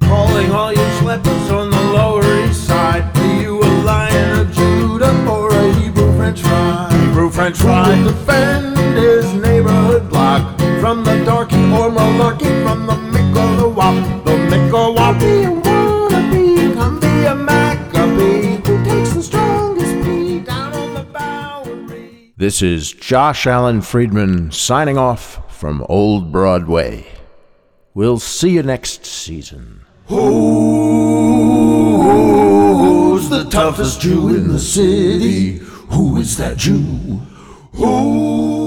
Calling 0.00 0.50
all 0.50 0.72
you 0.72 0.89
schleppers 1.00 1.50
on 1.50 1.70
the 1.70 1.82
Lower 1.96 2.22
East 2.44 2.66
Side. 2.66 3.16
Are 3.16 3.40
you 3.40 3.58
a 3.58 3.72
lion 3.88 4.40
of 4.40 4.52
Judah 4.52 5.14
or 5.26 5.50
a 5.50 5.72
Hebrew 5.80 6.14
French 6.16 6.42
fry? 6.42 6.88
Hebrew 6.92 7.30
French 7.30 7.56
fry. 7.56 7.94
Who 7.94 8.04
will 8.04 8.12
defend 8.12 8.76
his 8.98 9.32
neighborhood 9.32 10.10
block 10.10 10.58
from 10.80 11.02
the 11.04 11.24
darky 11.24 11.56
or 11.56 11.88
malarkey 11.90 12.52
from 12.62 12.86
the 12.86 12.98
mick 13.12 13.30
or 13.34 13.56
the 13.56 13.68
wop? 13.68 13.94
The 14.26 14.32
mick 14.50 14.72
or 14.74 14.94
wop. 14.94 15.18
Be 15.18 15.44
a 15.44 15.48
wannabe, 15.48 16.74
come 16.74 17.00
be 17.00 17.24
a 17.24 17.34
Maccabee. 17.34 18.56
Who 18.68 18.84
takes 18.84 19.14
the 19.14 19.22
strongest 19.22 19.94
pee 20.04 20.40
down 20.40 20.74
on 20.74 20.92
the 20.94 21.04
Bowery? 21.04 22.34
This 22.36 22.60
is 22.60 22.92
Josh 22.92 23.46
Allen 23.46 23.80
Friedman 23.80 24.52
signing 24.52 24.98
off 24.98 25.40
from 25.58 25.82
Old 25.88 26.30
Broadway. 26.30 27.06
We'll 27.94 28.18
see 28.18 28.50
you 28.50 28.62
next 28.62 29.06
season. 29.06 29.79
Who's 30.10 30.18
the 33.28 33.44
toughest 33.48 34.00
Jew 34.00 34.30
in 34.30 34.48
the 34.48 34.58
city? 34.58 35.58
Who 35.90 36.16
is 36.16 36.36
that 36.36 36.56
Jew? 36.56 37.20
Who 37.74 38.59